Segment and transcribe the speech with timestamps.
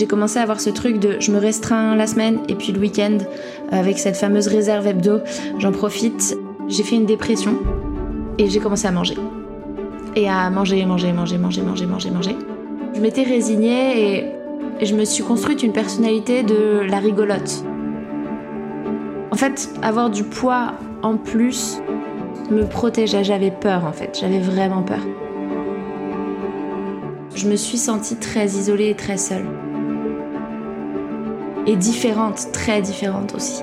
[0.00, 2.80] J'ai commencé à avoir ce truc de je me restreins la semaine et puis le
[2.80, 3.18] week-end
[3.70, 5.18] avec cette fameuse réserve hebdo,
[5.58, 6.38] j'en profite.
[6.68, 7.58] J'ai fait une dépression
[8.38, 9.18] et j'ai commencé à manger.
[10.16, 12.36] Et à manger, manger, manger, manger, manger, manger, manger.
[12.94, 14.16] Je m'étais résignée
[14.80, 17.62] et, je me suis construite une personnalité de la rigolote.
[19.30, 21.78] En fait, avoir du poids en plus
[22.50, 25.06] me protégeait, j'avais peur en fait, j'avais vraiment peur.
[27.34, 29.44] Je me suis sentie très isolée et très seule
[31.70, 33.62] et différente, très différente aussi.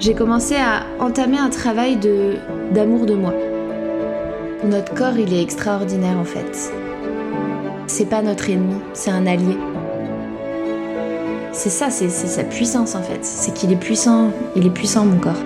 [0.00, 1.96] J'ai commencé à entamer un travail
[2.72, 3.32] d'amour de moi.
[4.64, 6.72] Notre corps, il est extraordinaire en fait.
[7.86, 9.56] C'est pas notre ennemi, c'est un allié.
[11.52, 13.24] C'est ça, c'est sa puissance en fait.
[13.24, 15.42] C'est qu'il est puissant, il est puissant mon corps.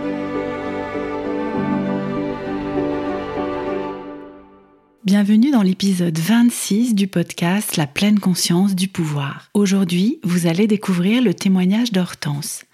[5.23, 9.51] Bienvenue dans l'épisode 26 du podcast La pleine conscience du pouvoir.
[9.53, 12.65] Aujourd'hui, vous allez découvrir le témoignage d'Hortense.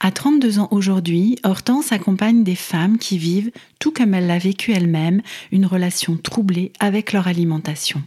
[0.00, 4.72] À 32 ans aujourd'hui, Hortense accompagne des femmes qui vivent, tout comme elle l'a vécu
[4.72, 8.02] elle-même, une relation troublée avec leur alimentation.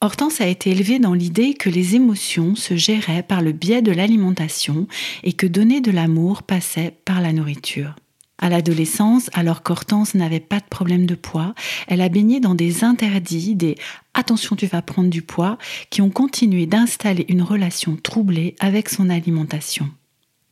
[0.00, 3.90] Hortense a été élevée dans l'idée que les émotions se géraient par le biais de
[3.90, 4.86] l'alimentation
[5.24, 7.96] et que donner de l'amour passait par la nourriture.
[8.38, 11.54] À l'adolescence, alors qu'Hortense n'avait pas de problème de poids,
[11.86, 13.76] elle a baigné dans des interdits, des
[14.12, 15.56] attention tu vas prendre du poids,
[15.90, 19.88] qui ont continué d'installer une relation troublée avec son alimentation.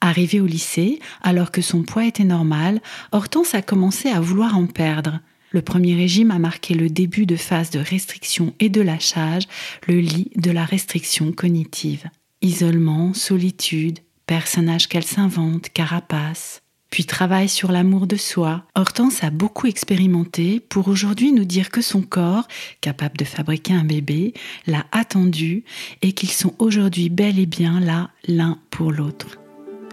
[0.00, 2.80] Arrivée au lycée, alors que son poids était normal,
[3.12, 5.20] Hortense a commencé à vouloir en perdre.
[5.50, 9.46] Le premier régime a marqué le début de phase de restriction et de lâchage,
[9.86, 12.08] le lit de la restriction cognitive.
[12.40, 16.61] Isolement, solitude, personnage qu'elle s'invente, carapace
[16.92, 18.64] puis travaille sur l'amour de soi.
[18.76, 22.46] Hortense a beaucoup expérimenté pour aujourd'hui nous dire que son corps,
[22.82, 24.34] capable de fabriquer un bébé,
[24.66, 25.64] l'a attendu
[26.02, 29.38] et qu'ils sont aujourd'hui bel et bien là l'un pour l'autre.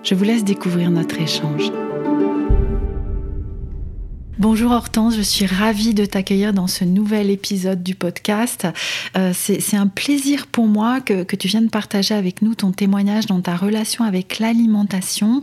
[0.04, 1.72] Je vous laisse découvrir notre échange.
[4.40, 8.70] Bonjour Hortense, je suis ravie de t'accueillir dans ce nouvel épisode du podcast.
[9.18, 13.26] Euh, c'est un plaisir pour moi que, que, tu viennes partager avec nous ton témoignage
[13.26, 15.42] dans ta relation avec l'alimentation.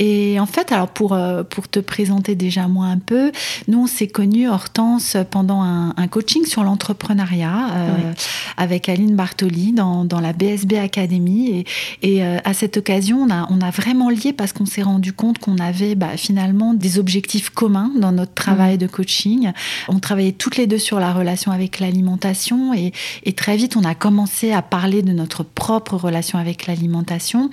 [0.00, 3.30] Et en fait, alors pour, euh, pour te présenter déjà moi un peu,
[3.68, 8.12] nous on s'est connus Hortense pendant un, un coaching sur l'entrepreneuriat euh,
[8.56, 11.64] avec Aline Bartoli dans, dans, la BSB Academy.
[12.02, 15.12] Et, et à cette occasion, on a, on a vraiment lié parce qu'on s'est rendu
[15.12, 19.52] compte qu'on avait bah, finalement des objectifs communs dans notre travail de coaching.
[19.88, 22.92] On travaillait toutes les deux sur la relation avec l'alimentation et,
[23.32, 27.50] très vite on a commencé à parler de notre propre relation avec l'alimentation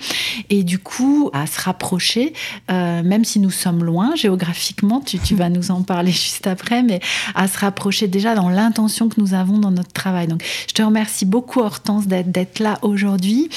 [0.50, 2.32] et du coup à se rapprocher,
[2.70, 7.00] euh, même si nous sommes loin géographiquement, tu, vas nous en parler juste après, mais
[7.34, 10.26] à se rapprocher déjà dans l'intention que nous avons dans notre travail.
[10.26, 13.48] Donc je te remercie beaucoup Hortense d'être là aujourd'hui.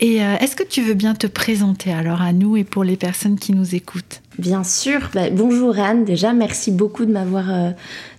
[0.00, 2.96] Et euh, est-ce que tu veux bien te présenter alors à nous et pour les
[2.96, 4.19] personnes qui nous écoutent?
[4.38, 5.10] Bien sûr.
[5.12, 6.04] Bah, bonjour Anne.
[6.04, 7.70] Déjà, merci beaucoup de m'avoir euh,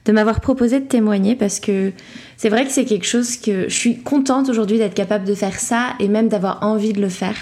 [0.06, 1.94] de m'avoir proposé de témoigner parce que
[2.36, 5.59] c'est vrai que c'est quelque chose que je suis contente aujourd'hui d'être capable de faire
[5.59, 7.35] ça et même d'avoir envie de le faire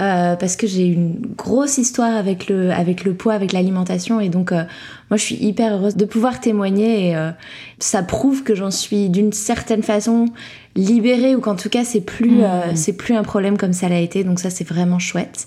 [0.00, 4.28] euh, parce que j'ai une grosse histoire avec le avec le poids, avec l'alimentation et
[4.28, 4.64] donc euh,
[5.10, 7.30] moi je suis hyper heureuse de pouvoir témoigner et
[7.78, 10.26] ça prouve que j'en suis d'une certaine façon
[10.74, 12.74] libérée ou qu'en tout cas c'est plus mmh.
[12.74, 15.46] c'est plus un problème comme ça l'a été donc ça c'est vraiment chouette.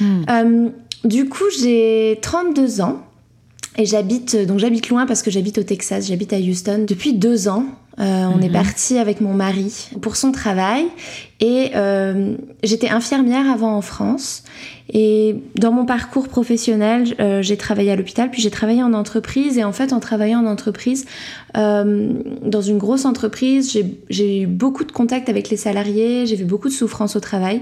[0.00, 0.72] Mmh.
[1.04, 3.02] Du coup, j'ai 32 ans
[3.76, 7.48] et j'habite donc j'habite loin parce que j'habite au Texas, j'habite à Houston depuis deux
[7.48, 7.66] ans.
[8.00, 8.54] Euh, on est mhm.
[8.54, 10.86] parti avec mon mari pour son travail
[11.40, 14.44] et euh, j'étais infirmière avant en France.
[14.94, 19.58] Et dans mon parcours professionnel, euh, j'ai travaillé à l'hôpital, puis j'ai travaillé en entreprise.
[19.58, 21.06] Et en fait, en travaillant en entreprise,
[21.54, 23.78] dans une grosse entreprise,
[24.08, 27.60] j'ai eu beaucoup de contacts avec les salariés, j'ai vu beaucoup de souffrance au travail.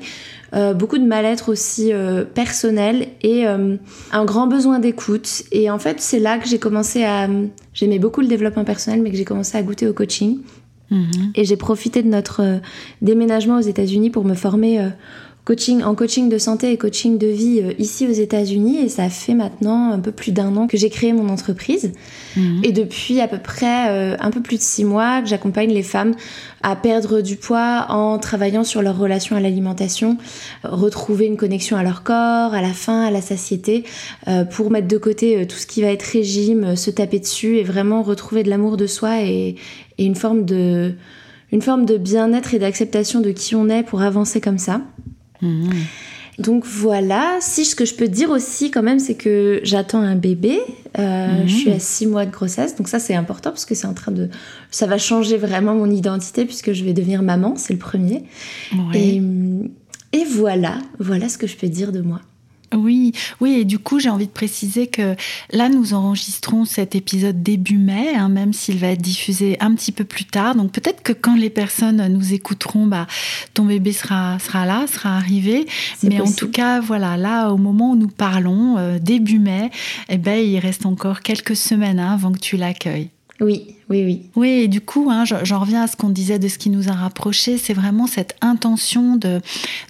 [0.53, 3.77] Euh, beaucoup de mal-être aussi euh, personnel et euh,
[4.13, 5.45] un grand besoin d'écoute.
[5.53, 7.29] Et en fait, c'est là que j'ai commencé à...
[7.73, 10.39] J'aimais beaucoup le développement personnel, mais que j'ai commencé à goûter au coaching.
[10.91, 11.33] Mhm.
[11.37, 12.61] Et j'ai profité de notre
[13.01, 14.91] déménagement aux États-Unis pour me former
[15.51, 19.09] coaching, en coaching de santé et coaching de vie euh, ici aux États-Unis et ça
[19.11, 21.91] fait maintenant un peu plus d'un an que j'ai créé mon entreprise.
[22.37, 22.61] Mhm.
[22.63, 25.83] Et depuis à peu près euh, un peu plus de six mois que j'accompagne les
[25.83, 26.15] femmes
[26.63, 30.19] à perdre du poids en travaillant sur leur relation à l'alimentation,
[30.63, 33.83] retrouver une connexion à leur corps, à la faim, à la satiété,
[34.29, 37.65] euh, pour mettre de côté tout ce qui va être régime, se taper dessus et
[37.65, 39.57] vraiment retrouver de l'amour de soi et,
[39.99, 40.95] et une forme de
[41.53, 44.83] une forme de bien-être et d'acceptation de qui on est pour avancer comme ça.
[45.43, 45.71] Mhm.
[46.39, 50.17] Donc voilà, si ce que je peux dire aussi quand même, c'est que j'attends un
[50.17, 50.61] bébé.
[50.99, 51.49] Euh, mhm.
[51.49, 53.95] Je suis à six mois de grossesse, donc ça c'est important parce que c'est en
[53.95, 54.29] train de,
[54.71, 58.25] ça va changer vraiment mon identité puisque je vais devenir maman, c'est le premier.
[58.95, 59.21] Et,
[60.13, 62.21] et voilà, voilà ce que je peux dire de moi.
[62.75, 65.17] Oui, oui, et du coup, j'ai envie de préciser que
[65.51, 69.91] là, nous enregistrons cet épisode début mai, hein, même s'il va être diffusé un petit
[69.91, 70.55] peu plus tard.
[70.55, 73.09] Donc peut-être que quand les personnes nous écouteront, bah,
[73.55, 75.67] ton bébé sera, sera là, sera arrivé.
[76.05, 79.71] Mais en tout cas, voilà, là, au moment où nous parlons, euh, début mai,
[80.09, 83.11] eh ben, il reste encore quelques semaines hein, avant que tu l'accueilles.
[83.41, 84.31] Oui, oui, oui.
[84.37, 86.89] Oui, et du coup, hein, j'en reviens à ce qu'on disait de ce qui nous
[86.89, 89.41] a rapprochés, c'est vraiment cette intention de,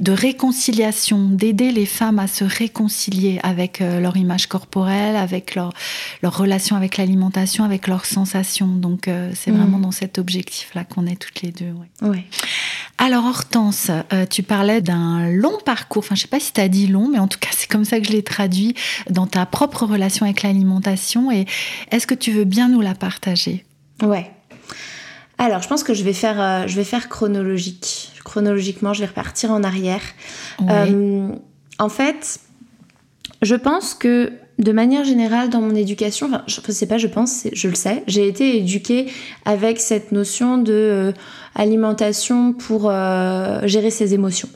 [0.00, 5.74] de réconciliation, d'aider les femmes à se réconcilier avec euh, leur image corporelle, avec leur,
[6.22, 8.68] leur relation avec l'alimentation, avec leurs sensations.
[8.68, 9.82] Donc, euh, c'est vraiment mm.
[9.82, 11.74] dans cet objectif-là qu'on est toutes les deux.
[12.00, 12.20] Oui.
[12.96, 16.68] Alors, Hortense, euh, tu parlais d'un long parcours, enfin, je sais pas si tu as
[16.68, 18.74] dit long, mais en tout cas, c'est comme ça que je l'ai traduit
[19.10, 21.30] dans ta propre relation avec l'alimentation.
[21.30, 21.44] Et
[21.90, 23.66] est-ce que tu veux bien nous la partager?
[24.02, 24.30] Ouais.
[25.40, 28.12] Alors, je pense que je vais faire, euh, je vais faire chronologique.
[28.24, 30.02] Chronologiquement, je vais repartir en arrière.
[30.68, 31.28] Euh,
[31.78, 32.40] en fait,
[33.40, 37.06] je pense que de manière générale, dans mon éducation, enfin, je ne sais pas, je
[37.06, 39.10] pense, je le sais, j'ai été éduquée
[39.46, 41.12] avec cette notion de euh,
[41.54, 42.92] alimentation pour
[43.64, 44.50] gérer ses émotions.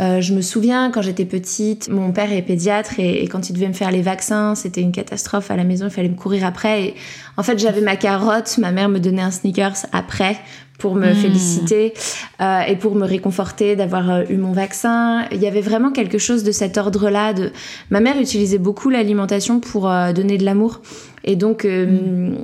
[0.00, 3.68] Euh, je me souviens quand j'étais petite, mon père est pédiatre et, quand il devait
[3.68, 6.84] me faire les vaccins, c'était une catastrophe à la maison, il fallait me courir après.
[6.84, 6.94] Et
[7.36, 10.36] en fait, j'avais ma carotte, ma mère me donnait un sneakers après
[10.78, 11.14] pour me hmm.
[11.14, 11.94] féliciter
[12.40, 15.26] euh, et pour me réconforter d'avoir euh, eu mon vaccin.
[15.30, 17.32] Il y avait vraiment quelque chose de cet ordre-là.
[17.32, 17.52] De...
[17.90, 20.80] Ma mère utilisait beaucoup l'alimentation pour donner de l'amour.
[21.24, 21.64] Et donc...
[21.64, 22.34] Hmm.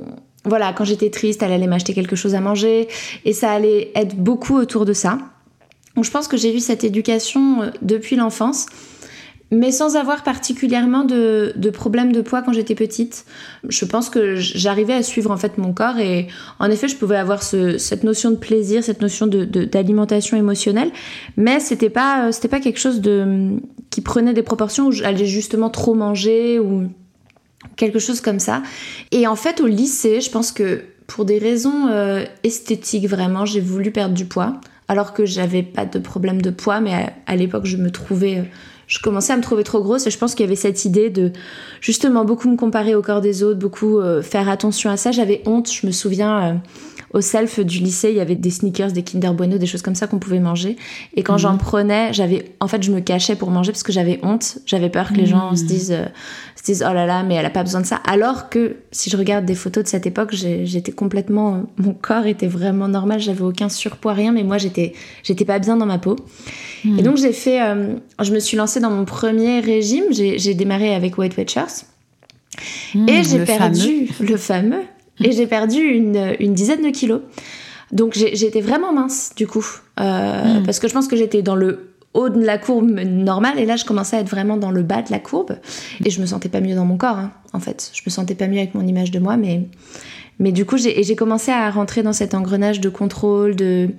[0.43, 2.87] Voilà, quand j'étais triste, elle allait m'acheter quelque chose à manger
[3.25, 5.19] et ça allait être beaucoup autour de ça.
[5.95, 8.65] Donc je pense que j'ai eu cette éducation euh, depuis l'enfance,
[9.51, 13.25] mais sans avoir particulièrement de, de problème de poids quand j'étais petite.
[13.67, 16.27] Je pense que j'arrivais à suivre en fait mon corps et
[16.59, 20.91] en effet je pouvais avoir cette notion de plaisir, cette notion d'alimentation émotionnelle,
[21.35, 23.01] mais c'était pas euh, c'était pas quelque chose
[23.89, 26.87] qui prenait des proportions où j'allais justement trop manger ou
[27.75, 28.63] quelque chose comme ça.
[29.11, 33.59] Et en fait au lycée, je pense que pour des raisons euh, esthétiques vraiment, j'ai
[33.59, 34.61] voulu perdre du poids
[34.91, 38.43] alors que j'avais pas de problème de poids, mais à, l'époque je me trouvais,
[38.87, 41.09] je commençais à me trouver trop grosse et je pense qu'il y avait cette idée
[41.09, 41.31] de
[41.79, 45.13] justement beaucoup me comparer au corps des autres, beaucoup euh, faire attention à ça.
[45.13, 46.43] J'avais honte, je me souviens.
[46.43, 46.53] Euh,
[47.13, 49.95] au self du lycée, il y avait des sneakers, des Kinder Bueno, des choses comme
[49.95, 50.77] ça qu'on pouvait manger.
[51.15, 51.57] Et quand j'en mhm.
[51.57, 54.59] prenais, j'avais, en fait, je me cachais pour manger parce que j'avais honte.
[54.65, 55.67] J'avais peur que les gens se mhm.
[55.67, 56.05] disent, euh,
[56.61, 57.95] se disent, oh là là, mais elle a pas besoin de ça.
[58.05, 62.47] Alors que si je regarde des photos de cette époque, j'étais complètement, mon corps était
[62.47, 63.19] vraiment normal.
[63.19, 66.17] J'avais aucun surpoids, rien, mais moi, j'étais, j'étais pas bien dans ma peau.
[66.85, 66.99] Mhm.
[66.99, 70.05] Et donc, j'ai fait, euh, je me suis lancée dans mon premier régime.
[70.11, 71.85] J'ai démarré avec White Watchers.
[73.07, 74.83] et j'ai perdu le fameux
[75.23, 77.21] et j'ai perdu une, une, dizaine de kilos.
[77.91, 79.65] Donc j'étais vraiment mince du coup,
[79.99, 80.63] euh, hmm.
[80.65, 83.75] parce que je pense que j'étais dans le haut de la courbe normale et là
[83.75, 85.57] je commençais à être vraiment dans le bas de la courbe
[86.03, 87.91] et je me sentais pas mieux dans mon corps hein, en fait.
[87.93, 89.67] Je me sentais pas mieux avec mon image de moi, mais
[90.39, 93.89] mais du coup j'ai commencé à rentrer dans cet engrenage de contrôle, de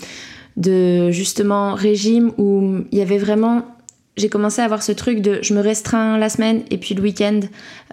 [0.57, 3.63] de justement régime où il y avait vraiment
[4.17, 7.03] j'ai commencé à avoir ce truc de je me restreins la semaine et puis le
[7.03, 7.41] week-end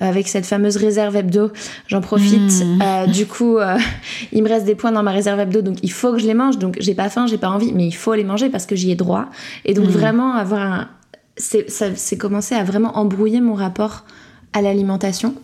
[0.01, 1.51] euh, avec cette fameuse réserve hebdo,
[1.87, 2.63] j'en profite.
[2.63, 2.81] Hmm.
[2.81, 3.77] Euh, du coup, euh,
[4.33, 6.33] il me reste des points dans ma réserve hebdo, donc il faut que je les
[6.33, 6.57] mange.
[6.57, 8.91] Donc j'ai pas faim, j'ai pas envie, mais il faut les manger parce que j'y
[8.91, 9.27] ai droit.
[9.63, 9.91] Et donc hmm.
[9.91, 10.89] vraiment avoir un...
[11.37, 14.03] c'est commencé à vraiment embrouiller mon rapport
[14.51, 15.35] à l'alimentation.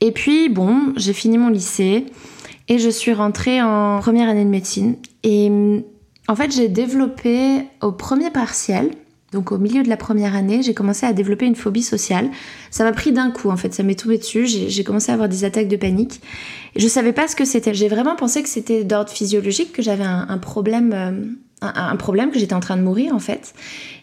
[0.00, 2.06] Et puis bon, j'ai fini mon lycée
[2.68, 4.96] et je suis rentrée en première année de médecine.
[5.24, 5.50] Et
[6.26, 8.90] en fait, j'ai développé au premier partiel,
[9.32, 12.30] donc au milieu de la première année, j'ai commencé à développer une phobie sociale.
[12.70, 15.28] Ça m'a pris d'un coup en fait, ça m'est tombé dessus, j'ai commencé à avoir
[15.28, 16.20] des attaques de panique.
[16.76, 17.72] Je savais pas ce que c'était.
[17.72, 21.12] J'ai vraiment pensé que c'était d'ordre physiologique, que j'avais un, problème, euh,
[21.62, 23.54] un, problème, que j'étais en train de mourir en fait.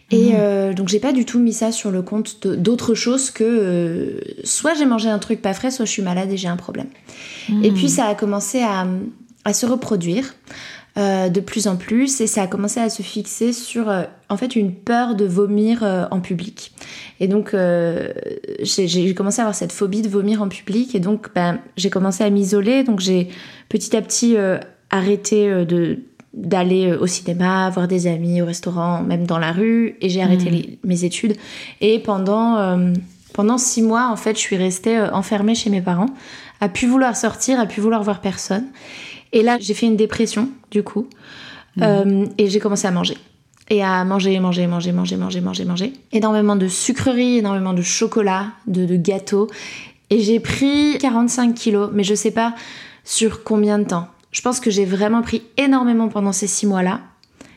[0.09, 0.35] Et mmh.
[0.37, 4.21] euh, donc j'ai pas du tout mis ça sur le compte d'autre chose que euh,
[4.45, 6.87] soit j'ai mangé un truc pas frais, soit je suis malade et j'ai un problème.
[7.49, 7.65] Mmh.
[7.65, 8.87] Et puis ça a commencé à,
[9.43, 10.33] à se reproduire.
[10.97, 13.93] Euh, de plus en plus et ça a commencé à se fixer sur
[14.29, 16.71] en fait une peur de vomir euh, en public.
[17.19, 17.55] Et donc
[18.61, 22.23] j'ai commencé à avoir cette phobie de vomir en public et donc ben, j'ai commencé
[22.23, 23.29] à m'isoler donc j'ai
[23.69, 24.35] petit à petit
[24.91, 25.99] arrêté de
[26.33, 30.51] d'aller au cinéma, voir des amis, au restaurant, même dans la rue et j'ai arrêté
[30.51, 30.87] mmh.
[30.87, 31.35] mes études
[31.81, 32.77] et pendant
[33.33, 36.09] pendant six mois en fait je suis restée enfermée chez mes parents,
[36.61, 38.65] à pu vouloir sortir, à pu vouloir voir personne.
[39.33, 41.07] Et là, j'ai fait une dépression, du coup.
[41.81, 43.17] Euh, et j'ai commencé à manger.
[43.69, 45.93] Et à manger, manger, manger, manger, manger, manger, manger.
[46.13, 49.49] Énormément de sucreries, énormément de chocolat, de, de gâteaux.
[50.09, 52.55] Et j'ai pris 45 kilos, mais je sais pas
[53.03, 54.07] sur combien de temps.
[54.31, 57.01] Je pense que j'ai vraiment pris énormément pendant ces six mois-là.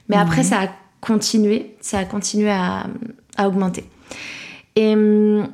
[0.09, 0.69] Mais après, ça a
[1.00, 2.87] continué, ça a continué à,
[3.37, 3.85] à augmenter.
[4.75, 5.49] Et hum,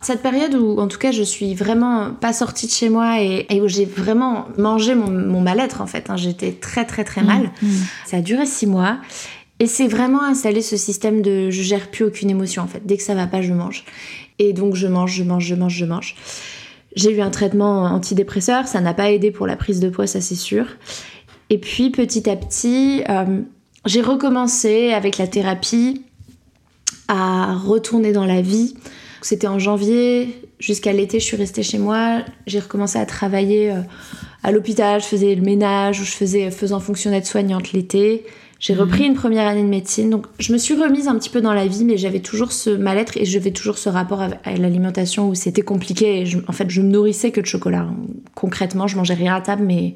[0.00, 3.60] cette période où, en tout cas, je suis vraiment pas sortie de chez moi et,
[3.60, 6.08] où j'ai vraiment mangé mon, mal-être, en fait.
[6.08, 6.16] Hein.
[6.16, 7.50] J'étais très, très, très mal.
[7.60, 7.82] Mm, mm.
[8.06, 8.96] Ça a duré six mois.
[9.60, 12.84] Et c'est vraiment installé ce système de je gère plus aucune émotion, en fait.
[12.84, 13.84] Dès que ça va pas, je mange.
[14.38, 16.16] Et donc, je mange, je mange, je mange, je mange.
[16.96, 18.66] J'ai eu un traitement antidépresseur.
[18.66, 20.66] Ça n'a pas aidé pour la prise de poids, ça c'est sûr.
[21.50, 23.42] Et puis, petit à petit, euh,
[23.86, 26.02] j'ai recommencé avec la thérapie
[27.08, 28.74] à retourner dans la vie
[29.22, 32.22] c'était en janvier, jusqu'à l'été, je suis restée chez moi.
[32.46, 33.80] J'ai recommencé à travailler euh,
[34.42, 38.24] à l'hôpital, je faisais le ménage ou je faisais faisant fonction d'aide-soignante l'été.
[38.60, 38.80] J'ai mhm.
[38.80, 41.54] repris une première année de médecine, donc je me suis remise un petit peu dans
[41.54, 45.34] la vie, mais j'avais toujours ce mal-être et j'avais toujours ce rapport à, l'alimentation où
[45.34, 46.24] c'était compliqué.
[46.46, 47.88] en fait, je me nourrissais que de chocolat.
[48.34, 49.94] Concrètement, je mangeais rien à table, mais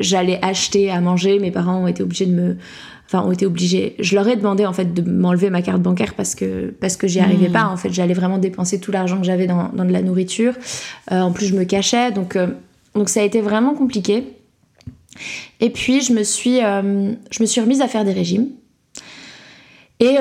[0.00, 1.38] j'allais acheter à manger.
[1.38, 2.56] Mes parents ont été obligés de me
[3.06, 3.96] enfin ont été obligés.
[3.98, 7.08] Je leur ai demandé en fait de m'enlever ma carte bancaire parce que parce que
[7.08, 7.52] j'y arrivais hmm.
[7.52, 7.66] pas.
[7.66, 10.54] En fait, j'allais vraiment dépenser tout l'argent que j'avais dans, dans, de la nourriture.
[11.12, 12.48] Euh, en plus, je me cachais, donc euh,
[12.94, 14.24] donc ça a été vraiment compliqué.
[15.60, 18.48] Et puis je me suis euh, je me suis remise à faire des régimes.
[20.02, 20.16] Et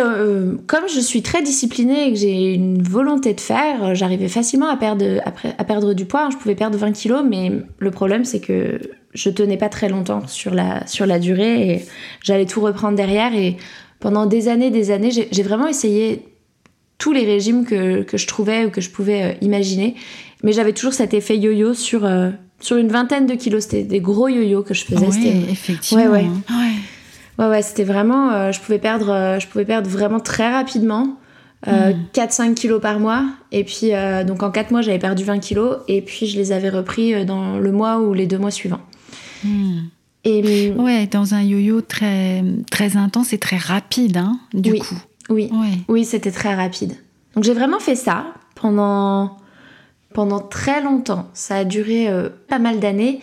[0.68, 4.76] comme je suis très disciplinée et que j'ai une volonté de faire, j'arrivais facilement à
[4.76, 6.28] perdre, à, perdre du poids.
[6.30, 8.78] Je pouvais perdre 20 kilos, mais le problème c'est que
[9.14, 11.86] je tenais pas très longtemps sur la, sur la durée et
[12.22, 13.34] j'allais tout reprendre derrière.
[13.34, 13.56] Et
[14.00, 16.26] pendant des années, des années, j'ai vraiment essayé
[16.98, 19.96] tous les régimes que, que, je trouvais ou que je pouvais euh, imaginer.
[20.44, 22.30] Mais j'avais toujours cet effet yo-yo sur, euh,
[22.60, 23.64] sur une vingtaine de kilos.
[23.64, 25.08] C'était des gros yo-yo que je faisais.
[25.08, 26.04] Oui, effectivement.
[26.04, 26.28] Ouais, ouais.
[27.38, 28.32] Ouais, ouais, c'était vraiment.
[28.32, 31.18] Euh, je, pouvais perdre, je pouvais perdre vraiment très rapidement.
[31.66, 32.54] 4-5 hmm.
[32.54, 33.26] kilos par mois.
[33.52, 33.92] Et puis,
[34.26, 35.78] donc en 4 mois, j'avais perdu 20 kilos.
[35.88, 38.82] Et puis, je les avais repris dans le mois ou les deux mois suivants.
[39.44, 39.80] Hmm.
[40.26, 44.96] Et ouais, dans un yo-yo très très intense et très rapide, hein, du oui, coup.
[45.30, 45.50] Oui,
[45.88, 46.96] oui, c'était très rapide.
[47.36, 48.26] Donc j'ai vraiment fait ça
[48.56, 49.38] pendant
[50.14, 51.30] pendant très longtemps.
[51.34, 53.20] Ça a duré euh, pas mal d'années.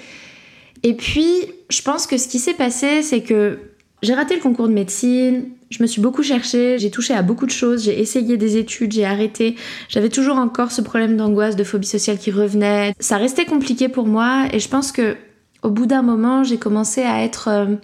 [0.83, 1.31] Et puis,
[1.69, 3.59] je pense que ce qui s'est passé, c'est que
[4.03, 5.51] j'ai raté le concours de médecine.
[5.71, 8.93] Je me suis beaucoup cherchée, j'ai touché à beaucoup de choses, j'ai essayé des études,
[8.93, 9.57] j'ai arrêté.
[9.89, 12.95] J'avais toujours encore ce problème d'angoisse, de phobie sociale qui revenait.
[13.01, 15.17] Ça restait compliqué pour moi et je pense que
[15.63, 17.75] au bout d'un moment, j'ai commencé à être, euh,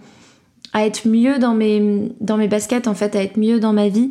[0.72, 3.88] à être mieux dans mes, dans mes baskets, en fait, à être mieux dans ma
[3.88, 4.10] vie.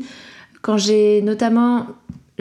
[0.62, 1.88] Quand j'ai notamment,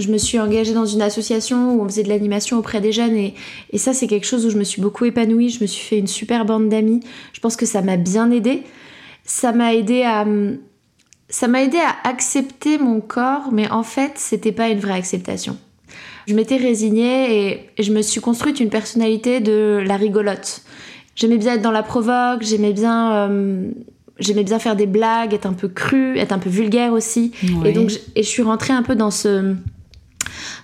[0.01, 3.15] je me suis engagée dans une association où on faisait de l'animation auprès des jeunes
[3.15, 3.35] et,
[3.73, 5.51] et ça, c'est quelque chose où je me suis beaucoup épanouie.
[5.51, 7.01] Je me suis fait une super bande d'amis.
[7.33, 8.63] Je pense que ça m'a bien aidé.
[9.25, 10.27] Ça m'a aidé à,
[11.29, 15.57] ça m'a aidé à accepter mon corps, mais en fait, c'était pas une vraie acceptation.
[16.27, 20.65] Je m'étais résignée et, et je me suis construite une personnalité de la rigolote
[21.21, 23.71] j'aimais bien être dans la provoque, j'aimais bien euh,
[24.19, 27.33] j'aimais bien faire des blagues, être un peu cru, être un peu vulgaire aussi.
[27.65, 29.55] Et donc et je suis rentrée un peu dans ce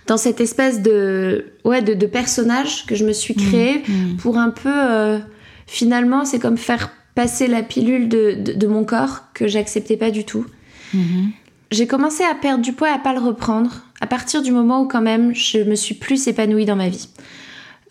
[0.07, 4.17] dans cette espèce de ouais de, de personnage que je me suis mmh, créé mmh.
[4.17, 5.19] pour un peu euh,
[5.67, 10.25] finalement c'est comme faire passer la pilule de, de, mon corps que j'acceptais pas du
[10.25, 10.45] tout.
[10.93, 11.29] Mmh.
[11.71, 14.83] J'ai commencé à perdre du poids et à pas le reprendre à partir du moment
[14.83, 17.09] où quand même je me suis plus épanouie dans ma vie.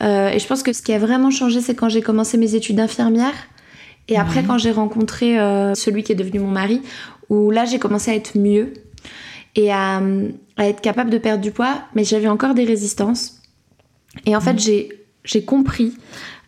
[0.03, 2.55] Euh, et je pense que ce qui a vraiment changé, c'est quand j'ai commencé mes
[2.55, 3.33] études d'infirmière.
[4.07, 6.81] Et après, quand j'ai rencontré euh, celui qui est devenu mon mari,
[7.29, 8.73] où là, j'ai commencé à être mieux
[9.55, 10.01] et à,
[10.63, 13.41] être capable de perdre du poids, mais j'avais encore des résistances.
[14.25, 14.57] Et en fait,
[15.23, 15.93] j'ai compris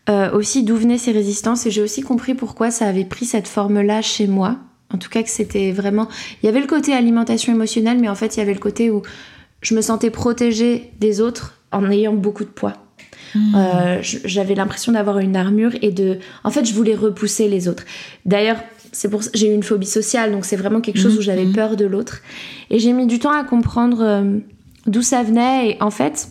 [0.10, 3.48] euh, aussi d'où venaient ces résistances et j'ai aussi compris pourquoi ça avait pris cette
[3.48, 4.58] forme-là chez moi.
[4.94, 6.08] En tout cas, que c'était vraiment.
[6.42, 8.90] Il y avait le côté alimentation émotionnelle, mais en fait, il y avait le côté
[8.90, 9.02] où
[9.62, 12.74] je me sentais protégée des autres en ayant beaucoup de poids.
[13.36, 13.56] Hmm.
[13.56, 16.20] Euh, j'avais l'impression d'avoir une armure et de.
[16.46, 17.84] En fait, je voulais repousser les autres.
[18.26, 18.58] D'ailleurs,
[18.98, 21.54] c'est pour j'ai eu une phobie sociale, donc c'est vraiment quelque chose où j'avais hmm.
[21.54, 22.24] peur de l'autre.
[22.72, 24.40] Et j'ai mis du temps à comprendre euh,
[24.88, 25.70] d'où ça venait.
[25.70, 26.30] Et en fait,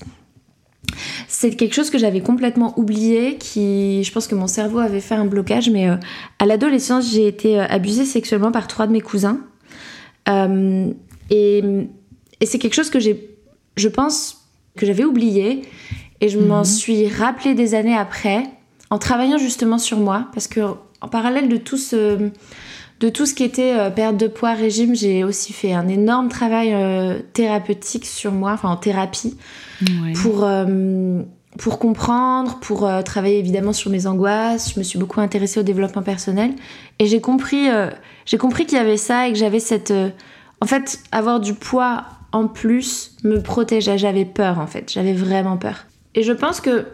[1.29, 5.15] c'est quelque chose que j'avais complètement oublié, qui, je pense que mon cerveau avait fait
[5.15, 5.95] un blocage, mais euh,
[6.41, 9.39] à l'adolescence, j'ai été euh, abusée sexuellement par trois de mes cousins.
[10.29, 10.91] Euh,
[11.31, 11.63] et,
[12.45, 13.31] c'est quelque chose que j'ai,
[13.77, 15.63] je pense, que j'avais oublié,
[16.21, 16.65] et je m'en mhm.
[16.65, 18.43] suis rappelé des années après,
[18.91, 20.61] en travaillant justement sur moi, parce que
[21.01, 22.31] en parallèle de tout ce
[22.99, 26.75] de tout ce qui était perte de poids, régime, j'ai aussi fait un énorme travail
[27.35, 29.37] thérapeutique sur moi, enfin en thérapie,
[30.23, 31.23] pour, euh,
[31.59, 34.75] pour comprendre, pour euh, travailler évidemment sur mes angoisses.
[34.75, 36.53] Je me suis beaucoup intéressée au développement personnel
[36.99, 37.91] et j'ai compris, euh,
[38.25, 39.93] j'ai compris qu'il y avait ça et que j'avais cette.
[40.61, 43.99] en fait, avoir du poids en plus me protégeait.
[43.99, 45.87] J'avais peur en fait, j'avais vraiment peur.
[46.15, 46.87] Et je pense que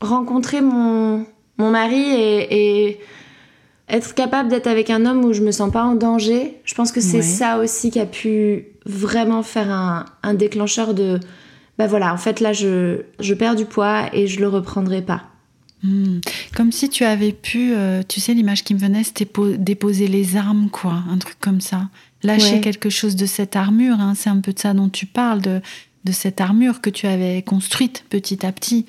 [0.00, 1.26] rencontrer mon,
[1.58, 3.00] mon mari et,
[3.88, 6.92] être capable d'être avec un homme où je me sens pas en danger, je pense
[6.92, 11.20] que c'est ça aussi qui a pu vraiment faire un, un déclencheur de
[11.78, 15.22] bah voilà, en fait là je, je perds du poids et je le reprendrai pas.
[15.82, 16.18] Hmm.
[16.56, 19.28] Comme si tu avais pu, euh, tu sais, l'image qui me venait, c'était
[19.58, 21.88] déposer les armes, quoi, un truc comme ça.
[22.24, 25.40] Lâcher quelque chose de cette armure, hein, c'est un peu de ça dont tu parles,
[25.40, 25.60] de,
[26.02, 28.86] de cette armure que tu avais construite petit à petit.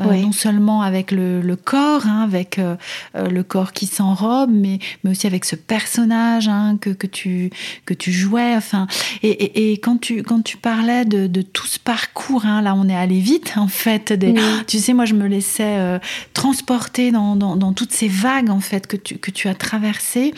[0.00, 2.76] Euh, non seulement avec le, corps, hein, avec euh,
[3.16, 7.50] euh, le corps qui s'enrobe, mais, mais aussi avec ce personnage hein, que, que, tu,
[7.84, 8.54] que tu jouais.
[8.54, 8.86] Enfin,
[9.22, 12.88] et, et, quand, tu, quand tu parlais de, de tout ce parcours, hein, là on
[12.88, 14.12] est allé vite en fait.
[14.12, 14.34] Des,
[14.66, 16.00] Tu sais, moi je me laissais
[16.32, 20.32] transporter dans, dans, dans, toutes ces vagues en fait que tu, que tu as traversées.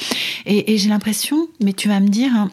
[0.47, 2.51] Et, et j'ai l'impression, mais tu vas me dire, hein,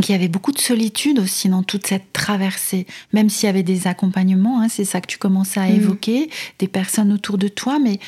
[0.00, 3.62] qu'il y avait beaucoup de solitude aussi dans toute cette traversée, même s'il y avait
[3.62, 5.76] des accompagnements, hein, c'est ça que tu commençais à mm.
[5.76, 7.98] évoquer, des personnes autour de toi, mais,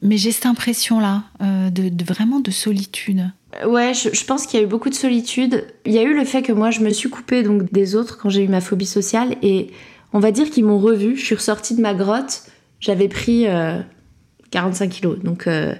[0.00, 3.30] mais j'ai cette impression-là euh, de, vraiment de solitude.
[3.66, 5.66] Ouais, je, pense qu'il y a eu beaucoup de solitude.
[5.84, 8.18] Il y a eu le fait que moi, je me suis coupée donc des autres
[8.18, 9.70] quand j'ai eu ma phobie sociale, et
[10.14, 11.16] on va dire qu'ils m'ont revue.
[11.16, 12.44] Je suis ressortie de ma grotte,
[12.80, 13.44] j'avais pris
[14.50, 15.74] 45 euh, kilos, donc euh,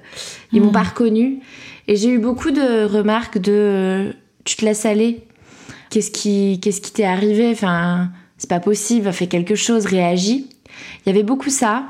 [0.53, 0.73] ils m'ont mm.
[0.73, 1.41] pas reconnue.
[1.89, 5.25] Et j'ai eu beaucoup de remarques de tu te laisses aller.
[5.91, 7.51] Qu'est-ce qui qu'est-ce qui t'est arrivé?
[7.51, 10.49] Enfin, c'est pas possible, fais quelque chose, réagis.
[11.05, 11.85] Il y avait beaucoup ça.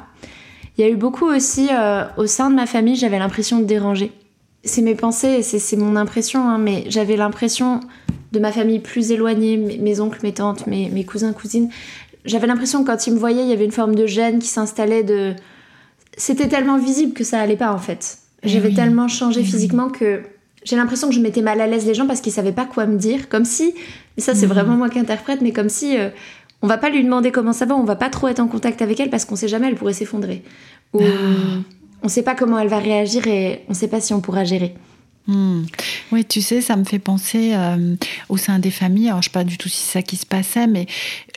[0.76, 3.64] Il y a eu beaucoup aussi euh, au sein de ma famille, j'avais l'impression de
[3.64, 4.10] déranger.
[4.64, 7.80] C'est mes pensées, c'est mon impression, hein, mais j'avais l'impression
[8.30, 11.68] de ma famille plus éloignée, mes, oncles, mes tantes, mes, mes cousins, cousines.
[12.24, 14.48] J'avais l'impression que quand ils me voyaient, il y avait une forme de gêne qui
[14.48, 15.34] s'installait de.
[16.16, 18.18] C'était tellement visible que ça allait pas en fait.
[18.42, 20.22] Eh j'avais tellement changé eh physiquement que
[20.64, 22.87] j'ai l'impression que je mettais mal à l'aise les gens parce qu'ils savaient pas quoi
[22.87, 23.75] me dire, comme si,
[24.18, 24.53] ça c'est mhm.
[24.53, 26.11] vraiment moi qui interprète, mais comme si euh,
[26.62, 28.83] on va pas lui demander comment ça va, on va pas trop être en contact
[28.83, 30.42] avec elle parce qu'on sait jamais, elle pourrait s'effondrer.
[30.92, 31.61] Ou ah.
[32.03, 34.75] on sait pas comment elle va réagir et on sait pas si on pourra gérer.
[35.27, 35.62] Hmm.
[36.11, 37.94] Oui, tu sais, ça me fait penser euh,
[38.29, 39.09] au sein des familles.
[39.09, 40.87] Alors, je sais pas du tout si c'est ça qui se passait, mais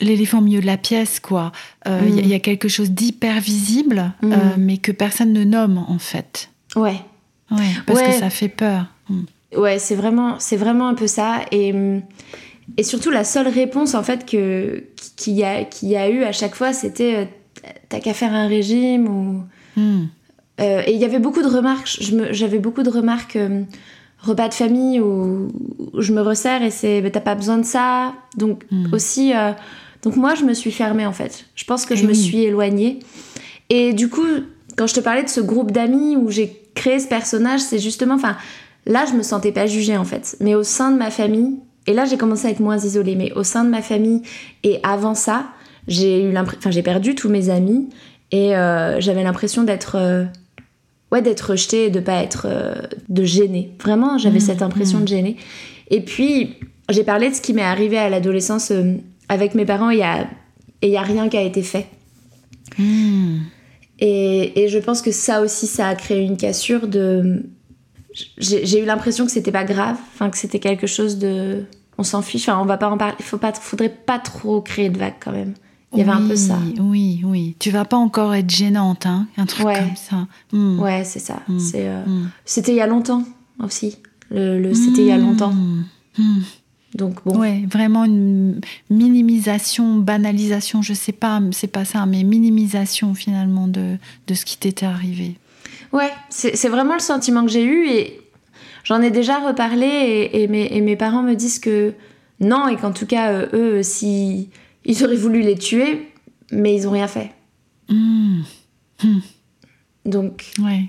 [0.00, 1.52] l'éléphant au milieu de la pièce, quoi.
[1.86, 2.40] Euh, il y, a hmm.
[2.40, 4.34] quelque chose d'hyper visible, hmm.
[4.58, 6.50] mais que personne ne nomme, en fait.
[6.74, 7.00] Ouais.
[7.50, 8.86] Ouais, parce que ça fait peur.
[9.08, 9.22] Mm.
[9.56, 11.40] Ouais, c'est vraiment, c'est vraiment un peu ça.
[11.52, 11.72] Et,
[12.76, 14.84] et surtout, la seule réponse, en fait, que,
[15.16, 17.24] qu'il, y a, qu'il y a eu à chaque fois, c'était euh,
[17.88, 19.42] T'as qu'à faire un régime ou.
[19.80, 20.04] Mm.
[20.60, 21.98] Euh, et il y avait beaucoup de remarques.
[22.30, 23.36] j'avais beaucoup de remarques.
[23.36, 23.62] Euh,
[24.18, 25.48] repas de famille où,
[25.98, 28.14] je me resserre et c'est t'as pas besoin de ça.
[28.36, 28.92] Donc, mm.
[28.92, 29.32] aussi.
[30.02, 31.46] donc, moi, je me suis fermée, en fait.
[31.54, 33.00] Je pense que je me suis éloignée.
[33.68, 34.26] Et du coup,
[34.76, 38.14] quand je te parlais de ce groupe d'amis où j'ai créé ce personnage, c'est justement.
[38.14, 38.36] Enfin
[38.86, 40.36] Là, je me sentais pas jugée en fait.
[40.40, 43.32] Mais au sein de ma famille, et là j'ai commencé à être moins isolée, mais
[43.32, 44.22] au sein de ma famille
[44.62, 45.46] et avant ça,
[45.88, 47.88] j'ai eu enfin j'ai perdu tous mes amis
[48.32, 50.24] et euh, j'avais l'impression d'être euh,
[51.12, 52.74] ouais d'être rejetée et de pas être euh,
[53.08, 53.72] de gêner.
[53.80, 55.02] Vraiment, j'avais cette mmh, impression mmh.
[55.02, 55.36] de gêner.
[55.90, 56.54] Et puis
[56.88, 58.72] j'ai parlé de ce qui m'est arrivé à l'adolescence
[59.28, 59.90] avec mes parents.
[59.90, 60.28] Il y a
[60.82, 61.86] et il y a rien qui a été fait.
[62.78, 63.38] Mmh.
[63.98, 67.46] Et, et, je pense que ça aussi, ça a créé une cassure de
[68.38, 71.64] j'ai eu l'impression que c'était pas grave, enfin que c'était quelque chose de,
[71.98, 74.60] on s'en fiche, enfin on va pas en parler, il faut pas, faudrait pas trop
[74.60, 75.54] créer de vagues quand même.
[75.92, 76.58] Il y avait un peu ça.
[76.78, 77.56] Oui, oui.
[77.58, 80.26] Tu vas pas encore être gênante, hein, un truc comme ça.
[80.52, 80.78] Hmm.
[80.78, 81.40] Ouais, c'est ça.
[81.48, 81.58] Hmm.
[81.74, 82.28] Euh, hmm.
[82.44, 83.24] C'était il y a longtemps
[83.62, 83.96] aussi.
[84.30, 85.54] Le, c'était il y a longtemps.
[86.94, 87.38] Donc bon.
[87.38, 93.96] Ouais, vraiment une minimisation, banalisation, je sais pas, c'est pas ça, mais minimisation finalement de,
[94.26, 95.36] de ce qui t'était arrivé.
[95.96, 98.20] Ouais, c'est vraiment le sentiment que j'ai eu et
[98.84, 101.94] j'en ai déjà reparlé et, mes, parents me disent que
[102.38, 104.50] non et qu'en tout cas, euh, eux, si
[104.84, 106.12] ils auraient voulu les tuer,
[106.52, 107.32] mais ils ont rien fait.
[107.88, 108.42] Mmh.
[109.04, 109.18] Mmh.
[110.04, 110.84] Donc, ouais.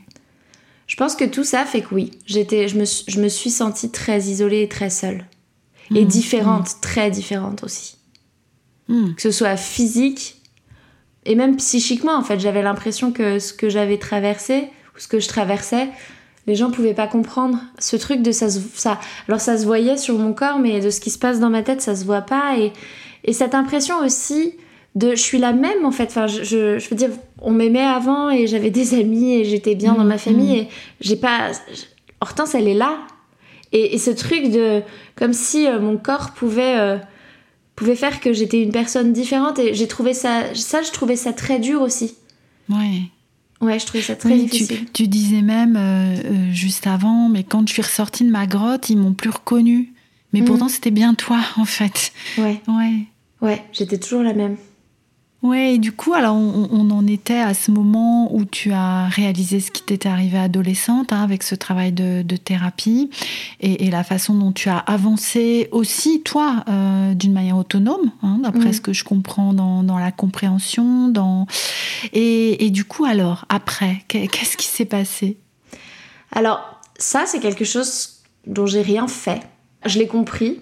[0.87, 3.89] je pense que tout ça fait que oui, j'étais, je, me, je me suis sentie
[3.89, 5.25] très isolée et très seule.
[5.95, 6.07] Et mmh.
[6.09, 7.95] différente, très différente aussi.
[8.89, 10.41] Que ce soit physique
[11.23, 12.39] et même psychiquement, en fait.
[12.39, 15.89] J'avais l'impression que ce que j'avais traversé ce que je traversais,
[16.47, 17.59] les gens pouvaient pas comprendre.
[17.77, 21.01] Ce truc de ça, ça, alors ça se voyait sur mon corps, mais de ce
[21.01, 22.57] qui se passe dans ma tête, ça se voit pas.
[22.57, 22.71] Et,
[23.25, 24.53] et cette impression aussi
[24.95, 26.05] de je suis la même en fait.
[26.05, 27.09] Enfin, je, je, veux dire,
[27.41, 30.63] on m'aimait avant et j'avais des amis et j'étais bien dans ma mmh, famille mmh.
[30.63, 30.69] et
[31.01, 31.51] j'ai pas.
[32.21, 32.97] Hortense, elle est là.
[33.73, 34.81] Et, et, ce truc de.
[35.15, 36.79] Comme si euh, mon corps pouvait.
[36.79, 36.97] Euh,
[37.75, 41.31] pouvait faire que j'étais une personne différente et j'ai trouvé ça ça je trouvais ça
[41.31, 42.15] très dur aussi
[42.69, 43.03] ouais
[43.61, 47.43] ouais je trouvais ça très difficile tu, tu, disais même euh, euh, juste avant mais
[47.43, 49.93] quand je suis ressortie de ma grotte ils m'ont plus reconnue.
[50.33, 50.45] Mais mm.
[50.45, 52.11] pourtant c'était bien toi en fait.
[52.37, 52.61] Ouais.
[52.67, 53.05] Ouais.
[53.41, 54.57] Ouais j'étais toujours la même
[55.47, 59.61] Ouais, et du coup, alors on, en était à ce moment où tu as réalisé
[59.61, 63.09] ce qui t'était arrivé adolescente hein, avec ce travail de, thérapie
[63.61, 68.73] et, la façon dont tu as avancé aussi, toi, euh, d'une manière autonome, hein, d'après
[68.73, 71.07] ce que je comprends dans, la compréhension.
[71.07, 71.47] Dans...
[72.11, 75.37] Et, et du coup, alors, après, qu'est-ce qui s'est passé?
[76.33, 79.39] Alors, ça, c'est quelque chose dont j'ai rien fait.
[79.85, 80.59] Je l'ai compris,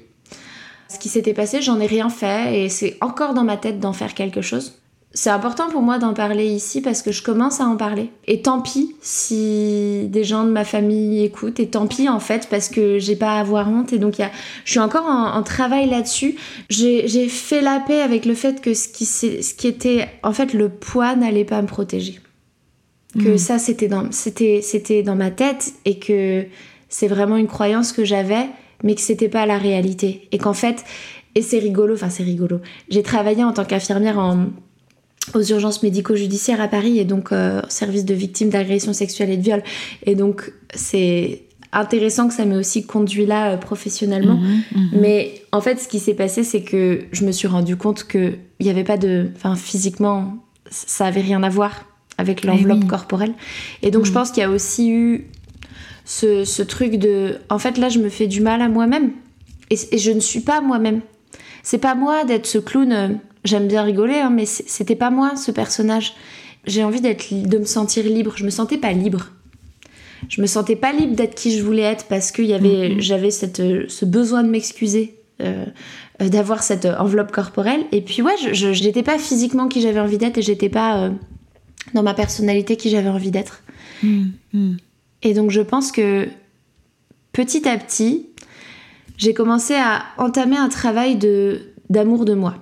[0.88, 3.94] ce qui s'était passé, j'en ai rien fait et c'est encore dans ma tête d'en
[3.94, 4.80] faire quelque chose.
[5.16, 8.10] C'est important pour moi d'en parler ici parce que je commence à en parler.
[8.28, 11.62] Et tant pis si des gens de ma famille écoutent.
[11.62, 13.94] Et tant pis en fait parce que j'ai pas à avoir honte.
[13.94, 14.32] Et donc y a...
[14.66, 16.36] je suis encore en, travail là-dessus.
[16.70, 20.54] J'ai fait la paix avec le fait que ce qui, ce qui était en fait
[20.54, 22.20] le poids n'allait pas me protéger.
[23.18, 23.38] Que mmh.
[23.38, 26.46] ça c'était dans, c'était dans ma tête et que
[26.90, 28.48] c'est vraiment une croyance que j'avais
[28.84, 30.28] mais que c'était pas la réalité.
[30.32, 30.84] Et qu'en fait,
[31.36, 32.62] et c'est rigolo, enfin c'est rigolo.
[32.90, 34.48] J'ai travaillé en tant qu'infirmière en,
[35.34, 39.44] aux urgences médico-judiciaires à Paris et donc euh, service de victimes d'agressions sexuelles et de
[39.44, 39.64] viol.
[40.06, 41.44] Et donc c'est
[41.76, 44.38] intéressant que ça m'ait aussi conduit là euh, professionnellement.
[44.38, 44.90] Mhm, mhm.
[44.94, 48.40] Mais en fait, ce qui s'est passé, c'est que je me suis rendu compte qu'il
[48.62, 49.30] n'y avait pas de.
[49.36, 50.38] Enfin, physiquement,
[50.70, 51.86] ça avait rien à voir
[52.18, 53.34] avec eh l'enveloppe corporelle.
[53.82, 54.16] Et donc, je mhm.
[54.16, 55.28] pense qu'il y a aussi eu
[56.06, 59.12] ce, truc de en fait là je me fais du mal à moi-même.
[59.72, 61.02] Et, je ne suis pas moi-même.
[61.64, 63.08] C'est pas moi d'être ce clown euh,
[63.44, 66.14] j'aime bien rigoler hein, mais c'était pas moi ce personnage.
[66.66, 68.34] J'ai envie d'être de me sentir libre.
[68.38, 69.32] Je me sentais pas libre.
[70.30, 73.02] Je me sentais pas libre d'être qui je voulais être parce que y avait mm-hmm.
[73.02, 75.66] j'avais cette euh, ce besoin de m'excuser euh,
[76.20, 77.82] d'avoir cette enveloppe corporelle.
[77.92, 81.12] Et puis ouais je n'étais pas physiquement qui j'avais envie d'être et j'étais pas
[81.94, 83.64] dans ma personnalité qui j'avais envie d'être.
[84.04, 84.78] Mm-hmm.
[85.26, 86.30] Et donc je pense que
[87.34, 88.30] petit à petit,
[89.18, 91.18] j'ai commencé à entamer un travail
[91.90, 92.56] d'amour de moi.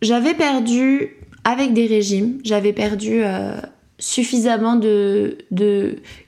[0.00, 1.10] J'avais perdu
[1.44, 3.60] avec des régimes, j'avais perdu euh,
[3.98, 5.36] suffisamment de,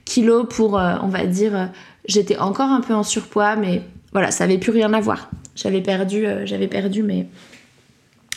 [0.05, 1.65] kilos pour, euh, on va dire, euh,
[2.07, 3.81] j'étais encore un peu en surpoids, mais
[4.13, 5.31] voilà, ça n'avait plus rien à voir.
[5.55, 6.23] J'avais perdu,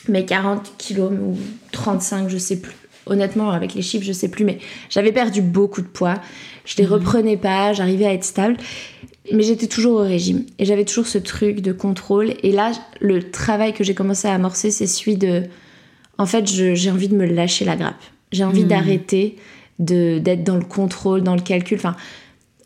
[0.09, 1.37] mes 40 kilos ou
[1.73, 2.75] 35, je sais plus.
[3.07, 4.59] Honnêtement, avec les chiffres, je sais plus, mais
[4.91, 6.21] j'avais perdu beaucoup de poids.
[6.65, 6.93] Je les mhm.
[6.93, 8.57] reprenais pas, j'arrivais à être stable.
[9.33, 10.45] Mais j'étais toujours au régime.
[10.59, 12.35] Et j'avais toujours ce truc de contrôle.
[12.43, 15.45] Et là, le travail que j'ai commencé à amorcer, c'est celui de.
[16.19, 18.03] En fait, j'ai envie de me lâcher la grappe.
[18.33, 18.69] J'ai envie mhm.
[18.69, 19.37] d'arrêter
[19.79, 21.79] d'être dans le contrôle, dans le calcul.
[21.79, 21.97] Enfin,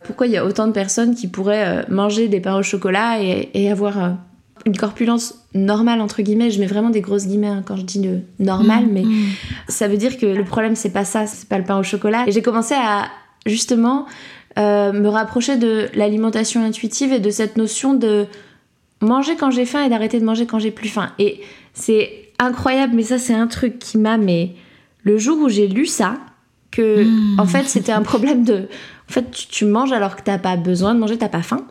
[0.04, 3.18] pourquoi il y a autant de personnes qui pourraient euh, manger des pains au chocolat
[3.20, 4.10] et, avoir euh,
[4.64, 6.50] une corpulence normale entre guillemets?
[6.50, 8.92] Je mets vraiment des grosses guillemets hein, quand je dis le normal mhm.
[8.92, 9.04] mais
[9.68, 12.24] ça veut dire que le problème c'est pas ça c'est pas le pain au chocolat
[12.26, 13.06] et j'ai commencé à
[13.46, 14.06] justement
[14.58, 18.26] euh, me rapprocher de l'alimentation intuitive et de cette notion de
[19.00, 21.12] manger quand j'ai faim et d'arrêter de manger quand j'ai plus faim.
[21.18, 21.40] Et
[21.74, 24.16] c'est incroyable, mais ça c'est un truc qui m'a...
[24.16, 24.54] Mais
[25.02, 26.18] le jour où j'ai lu ça,
[26.70, 27.40] que mmh.
[27.40, 28.68] en fait c'était un problème de...
[29.08, 31.66] En fait tu, manges alors que t'as pas besoin de manger, t'as pas faim.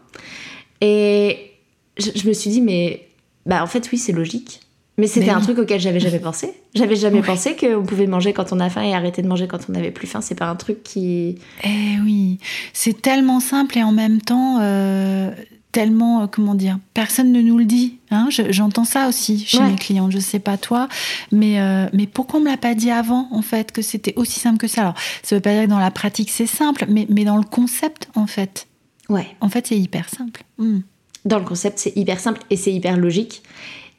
[0.81, 1.51] Et
[1.97, 3.07] je, je me suis dit, mais
[3.45, 4.61] bah en fait oui c'est logique.
[4.97, 6.53] Mais c'était un truc auquel j'avais jamais pensé.
[6.73, 9.59] J'avais jamais pensé qu'on pouvait manger quand on a faim et arrêter de manger quand
[9.69, 10.21] on n'avait plus faim.
[10.21, 11.37] C'est pas un truc qui.
[11.63, 12.39] Eh oui,
[12.73, 15.31] c'est tellement simple et en même temps euh,
[15.75, 16.79] tellement euh, comment dire.
[16.93, 17.97] Personne ne nous le dit.
[18.09, 20.09] Hein J'entends ça aussi chez mes clients.
[20.09, 20.87] Je sais pas toi,
[21.33, 24.39] mais euh, mais pourquoi on me l'a pas dit avant en fait que c'était aussi
[24.39, 24.81] simple que ça?
[24.81, 27.43] Alors ça veut pas dire que dans la pratique c'est simple, mais mais dans le
[27.43, 28.67] concept en fait.
[29.09, 29.27] Ouais.
[29.41, 30.43] En fait c'est hyper simple.
[30.57, 30.79] Hmm.
[31.25, 33.43] Dans le concept c'est hyper simple et c'est hyper logique.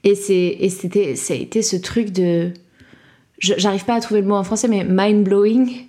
[0.07, 2.53] Et c'était, ça a été ce truc de,
[3.40, 5.85] j'arrive pas à trouver le mot en français, mais mind blowing.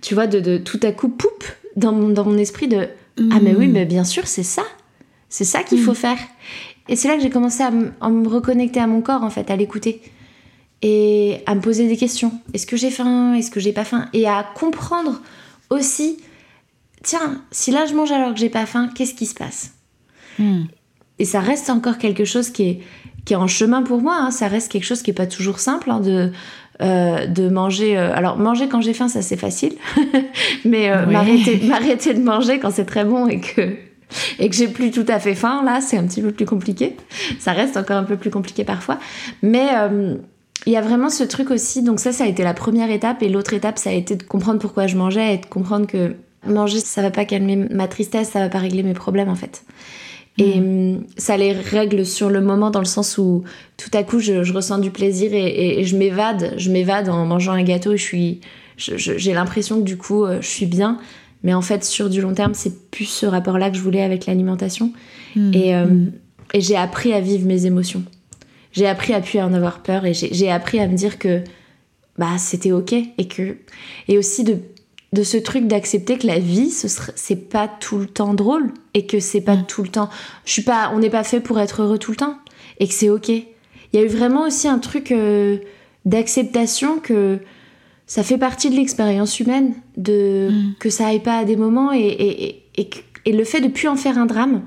[0.00, 1.44] tu vois, de, tout à coup, poup,
[1.76, 2.88] dans mon, dans mon esprit de
[3.30, 3.72] Ah, mais oui, mm.
[3.72, 4.64] mais bien sûr, c'est ça.
[5.28, 6.18] C'est ça qu'il faut faire.
[6.88, 9.54] Et c'est là que j'ai commencé à, me reconnecter à mon corps, en fait, à
[9.54, 10.02] l'écouter.
[10.82, 12.32] Et à me poser des questions.
[12.54, 13.34] Est-ce que j'ai faim?
[13.34, 14.08] Est-ce que j'ai pas faim?
[14.12, 15.22] Et à comprendre
[15.70, 16.16] aussi,
[17.04, 19.74] tiens, si là je mange alors que j'ai pas faim, qu'est-ce qui se passe?
[20.40, 20.64] Mm.
[21.20, 22.80] Et ça reste encore quelque chose qui est,
[23.24, 24.16] qui est en chemin pour moi.
[24.18, 24.30] Hein.
[24.30, 26.32] Ça reste quelque chose qui est pas toujours simple hein, de,
[26.80, 27.96] euh, de manger.
[27.96, 29.74] Euh, alors manger quand j'ai faim, ça c'est facile,
[30.64, 33.76] mais euh, m'arrêter, de manger quand c'est très bon et que
[34.38, 36.96] et que j'ai plus tout à fait faim, là c'est un petit peu plus compliqué.
[37.38, 38.98] Ça reste encore un peu plus compliqué parfois,
[39.42, 39.68] mais
[40.66, 41.82] il y a vraiment ce truc aussi.
[41.82, 44.22] Donc ça, ça a été la première étape et l'autre étape, ça a été de
[44.22, 46.14] comprendre pourquoi je mangeais et de comprendre que
[46.46, 49.64] manger, ça va pas calmer ma tristesse, ça va pas régler mes problèmes en fait.
[50.38, 50.94] Et mm.
[50.96, 53.44] hum, ça les règle sur le moment dans le sens où
[53.76, 57.62] tout à coup je, ressens du plaisir et, je m'évade, je m'évade en mangeant un
[57.62, 57.92] gâteau.
[57.92, 58.40] Je suis,
[58.76, 60.98] j'ai l'impression que du coup euh, je suis bien,
[61.42, 64.26] mais en fait sur du long terme c'est plus ce rapport-là que je voulais avec
[64.26, 64.92] l'alimentation.
[65.36, 65.54] Mm.
[65.54, 66.12] Et, mm.
[66.54, 68.04] et j'ai appris à vivre mes émotions.
[68.72, 71.42] J'ai appris à plus en avoir peur et j'ai appris à me dire que
[72.18, 73.56] bah c'était ok et que
[74.08, 74.58] et aussi de
[75.12, 79.06] de ce truc d'accepter que la vie ce c'est pas tout le temps drôle et
[79.06, 79.66] que c'est pas mm.
[79.66, 80.08] tout le temps
[80.44, 82.38] je suis pas on n'est pas fait pour être heureux tout le temps
[82.78, 83.44] et que c'est ok il
[83.92, 85.58] y a eu vraiment aussi un truc euh,
[86.06, 87.38] d'acceptation que
[88.06, 90.74] ça fait partie de l'expérience humaine de mm.
[90.80, 92.90] que ça aille pas à des moments et, et, et,
[93.26, 94.62] et, le fait de plus en faire un drame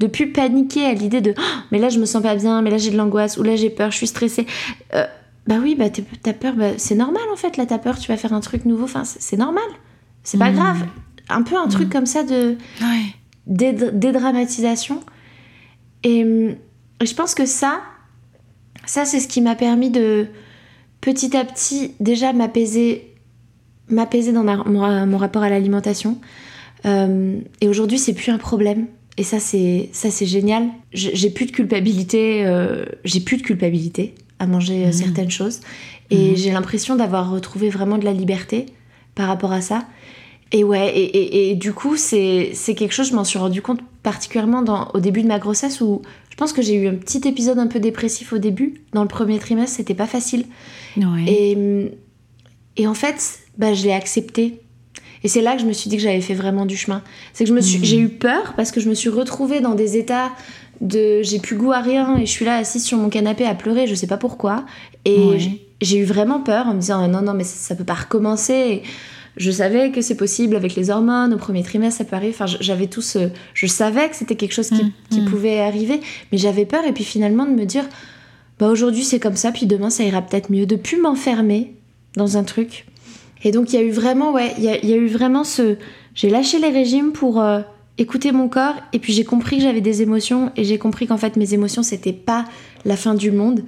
[0.00, 2.70] de plus paniquer à l'idée de oh, mais là je me sens pas bien mais
[2.70, 4.46] là j'ai de l'angoisse ou là j'ai peur je suis stressée
[4.94, 5.06] euh,
[5.46, 8.16] bah oui, bah t'as peur, bah, c'est normal en fait, là t'as peur, tu vas
[8.16, 9.64] faire un truc nouveau, enfin c'est normal,
[10.22, 10.54] c'est pas hmm.
[10.54, 10.86] grave.
[11.28, 11.92] Un peu un truc hmm.
[11.92, 12.56] comme ça de
[13.46, 15.00] dédramatisation.
[16.02, 16.56] Et,
[17.02, 17.80] je pense que ça,
[18.86, 20.26] ça c'est ce qui m'a permis de
[21.00, 23.12] petit à petit déjà m'apaiser
[23.88, 26.18] m'apaiser dans mon, rapport à l'alimentation.
[26.86, 28.86] Euh, et aujourd'hui c'est plus un problème.
[29.18, 30.68] Et ça c'est ça c'est génial.
[30.92, 32.46] J'ai plus de culpabilité.
[32.46, 34.92] Euh, j'ai plus de culpabilité à manger euh, mmh.
[34.92, 35.60] certaines choses.
[36.10, 36.36] Et mmh.
[36.36, 38.66] j'ai l'impression d'avoir retrouvé vraiment de la liberté
[39.14, 39.84] par rapport à ça.
[40.52, 44.62] Et ouais, et, et, du coup, c'est quelque chose, je m'en suis rendu compte particulièrement
[44.62, 47.58] dans, au début de ma grossesse où je pense que j'ai eu un petit épisode
[47.58, 48.82] un peu dépressif au début.
[48.92, 50.44] Dans le premier trimestre, c'était pas facile.
[51.26, 51.90] Et,
[52.76, 54.60] et en fait, bah, je l'ai accepté.
[55.24, 57.02] Et c'est là que je me suis dit que j'avais fait vraiment du chemin.
[57.32, 57.84] C'est que je me suis, mmh.
[57.84, 60.30] j'ai eu peur parce que je me suis retrouvée dans des états
[60.80, 63.54] de j'ai plus goût à rien et je suis là assise sur mon canapé à
[63.54, 64.64] pleurer, je sais pas pourquoi.
[65.04, 65.38] Et
[65.80, 68.82] j'ai eu vraiment peur en me disant non, non, mais ça, peut pas recommencer.
[69.36, 72.34] je savais que c'est possible avec les hormones, au premier trimestre ça peut arriver.
[72.34, 73.30] Enfin, j'avais tout ce.
[73.54, 75.24] Je savais que c'était quelque chose qui, mm, mm.
[75.26, 76.00] pouvait arriver,
[76.32, 77.84] mais j'avais peur et puis finalement de me dire
[78.58, 80.66] bah aujourd'hui c'est comme ça, puis demain ça ira peut-être mieux.
[80.66, 81.74] De plus m'enfermer
[82.16, 82.86] dans un truc.
[83.44, 85.76] Et donc il y a eu vraiment, ouais, il y a, eu vraiment ce.
[86.14, 87.40] J'ai lâché les régimes pour.
[87.40, 87.60] Euh,
[87.98, 91.16] écouter mon corps et puis j'ai compris que j'avais des émotions et j'ai compris qu'en
[91.16, 92.44] fait mes émotions c'était pas
[92.84, 93.62] la fin du monde.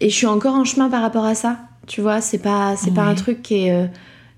[0.00, 2.20] Et je suis encore en chemin par rapport à ça tu vois.
[2.20, 3.86] C'est pas c'est pas un truc qui est euh,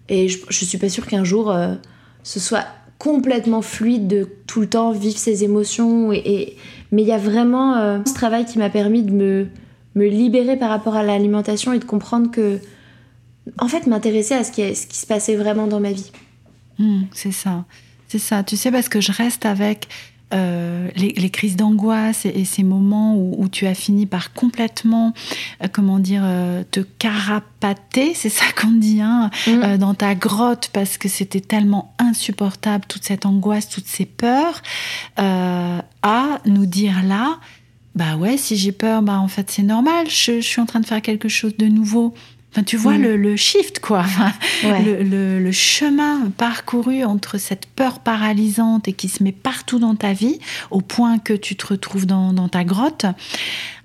[0.08, 1.74] et je, je, suis pas sûre qu'un jour euh,
[2.22, 2.64] ce soit
[2.98, 6.56] complètement fluide de tout le temps vivre ses émotions et,
[6.92, 9.46] mais il y a vraiment euh, ce travail qui m'a permis de me
[9.94, 12.60] me libérer par rapport à l'alimentation et de comprendre que
[13.58, 16.12] en fait m'intéresser à ce qui, ce qui se passait vraiment dans ma vie.
[16.78, 17.64] Mmh, c'est ça
[18.08, 19.88] c'est ça, tu sais, parce que je reste avec
[20.34, 25.14] euh, les, crises d'angoisse et, ces moments où, tu as fini par complètement,
[25.62, 29.76] euh, comment dire, euh, te carapater, c'est ça qu'on dit, hein, mm.
[29.76, 34.62] dans ta grotte parce que c'était tellement insupportable, toute cette angoisse, toutes ces peurs,
[35.16, 37.38] à nous dire là,
[37.94, 40.80] bah ouais, si j'ai peur, bah en fait c'est normal, je, je suis en train
[40.80, 42.14] de faire quelque chose de nouveau
[42.62, 43.14] tu vois mm.
[43.14, 44.04] le, shift, quoi.
[44.64, 50.38] le, chemin parcouru entre cette peur paralysante et qui se met partout dans ta vie,
[50.70, 53.06] au point que tu te retrouves dans ta grotte,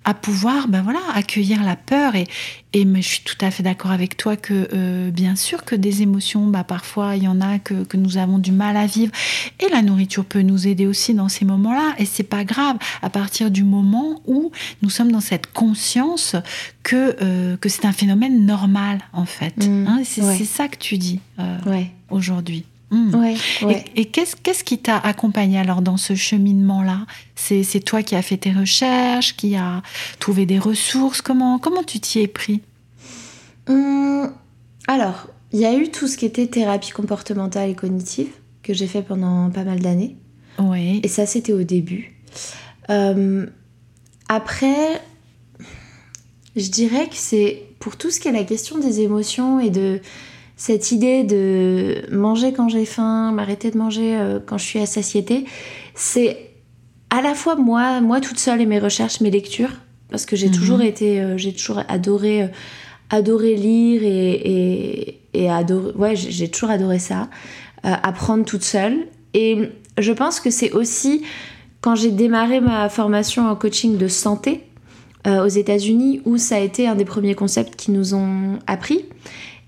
[0.04, 2.16] à pouvoir ben voilà, accueillir la peur.
[2.16, 2.28] Et,
[2.74, 6.02] et je suis tout à fait d'accord avec toi que euh, bien sûr que des
[6.02, 9.12] émotions, bah, parfois il y en a que, que, nous avons du mal à vivre.
[9.60, 11.94] Et la nourriture peut nous aider aussi dans ces moments-là.
[12.00, 16.36] Et c'est pas grave à partir du moment où nous sommes dans cette conscience
[16.84, 19.56] que, euh, que c'est un phénomène normal en fait.
[19.58, 19.88] Mmh.
[19.88, 21.58] Hein, c'est ça que tu dis euh,
[22.10, 22.66] aujourd'hui.
[22.92, 23.24] Hmm.
[23.96, 27.06] Et, qu'est-ce, qui t'a accompagné alors dans ce cheminement-là?
[27.36, 29.82] C'est, toi qui as fait tes recherches, qui a
[30.20, 31.22] trouvé des ressources?
[31.22, 32.62] Comment, comment tu t'y es pris?
[33.70, 34.26] Hmm,
[34.88, 38.30] Alors, il y a eu tout ce qui était thérapie comportementale et cognitive
[38.62, 40.18] que j'ai fait pendant pas mal d'années.
[40.60, 41.00] Oui.
[41.02, 42.14] Et ça, c'était au début.
[42.90, 43.46] Euh,
[44.28, 45.02] après,
[46.58, 50.02] je dirais que c'est pour tout ce qui est la question des émotions et de
[50.62, 54.86] cette idée de manger quand j'ai faim, m'arrêter de manger euh, quand je suis à
[54.86, 55.46] satiété,
[55.96, 56.52] c'est
[57.10, 59.72] à la fois moi, moi toute seule et mes recherches, mes lectures,
[60.12, 60.54] parce que j'ai mhm.
[60.54, 62.48] toujours été, euh, j'ai toujours adoré, euh,
[63.10, 67.28] adoré lire et, et, adoré, ouais, j'ai toujours adoré ça,
[67.82, 69.08] apprendre toute seule.
[69.34, 71.24] Et je pense que c'est aussi
[71.82, 74.64] quand j'ai démarré ma formation en coaching de santé
[75.26, 79.06] aux États-Unis, où ça a été un des premiers concepts qui nous ont appris.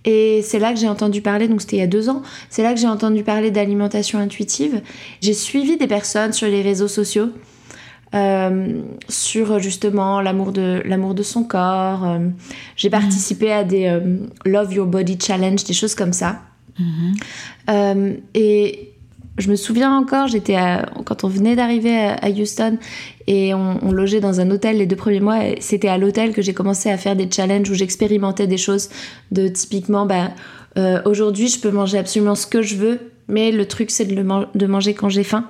[0.06, 2.62] Et c'est là que j'ai entendu parler, donc c'était il y a deux ans, c'est
[2.62, 4.82] là que j'ai entendu parler d'alimentation intuitive.
[5.22, 7.30] J'ai suivi des personnes sur les réseaux sociaux
[8.13, 12.06] euh, sur justement l'amour de, l'amour de son corps.
[12.06, 12.20] Euh,
[12.76, 12.92] j'ai mm.
[12.92, 16.42] participé à des euh, Love Your Body Challenge, des choses comme ça.
[16.80, 18.18] Mm-hmm.
[18.34, 18.92] et
[19.38, 20.58] je me souviens encore, j'étais
[21.06, 22.78] quand on venait d'arriver à, Houston
[23.26, 25.39] et on, logeait dans un hôtel les deux premiers mois.
[25.60, 28.89] C'était à l'hôtel que j'ai commencé à faire des challenges où j'expérimentais des choses
[29.32, 30.32] de typiquement, bah,
[30.78, 34.15] euh, aujourd'hui je peux manger absolument ce que je veux, mais le truc c'est de,
[34.56, 35.48] de manger quand j'ai faim.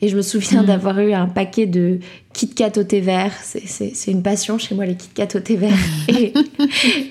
[0.00, 0.66] Et je me souviens mm.
[0.66, 1.98] d'avoir eu un paquet de
[2.32, 3.32] Kit Kat au thé vert.
[3.42, 5.76] C'est une passion chez moi, les Kit Kat au thé vert.
[6.08, 6.32] et,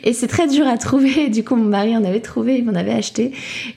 [0.04, 1.30] et c'est très dur à trouver.
[1.30, 3.32] Du coup, mon mari en avait trouvé, il m'en avait acheté.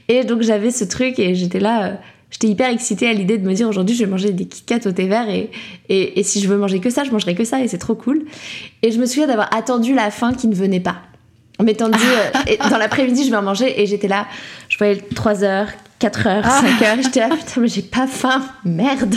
[0.09, 1.99] Et donc, j'avais ce truc et j'étais là.
[2.31, 4.81] J'étais hyper excitée à l'idée de me dire aujourd'hui je vais manger des Kit Kat
[4.87, 5.51] au thé vert et,
[5.89, 8.25] et, si je veux manger que ça, je mangerai que ça et c'est trop cool.
[8.83, 10.97] Et je me souviens d'avoir attendu la fin qui ne venait pas.
[11.59, 14.27] En m'étant dit, euh, dans l'après-midi, je vais en manger et j'étais là,
[14.69, 15.69] je voyais 3 heures,
[16.01, 16.85] 4 heures, 5 ah.
[16.85, 19.15] heures, j'étais là, putain, mais j'ai pas faim, merde,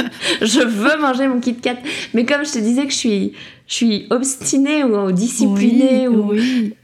[0.40, 1.76] je veux manger mon Kit Kat.
[2.14, 3.32] Mais comme je te disais que je suis,
[3.66, 6.32] je suis obstinée ou, disciplinée, ou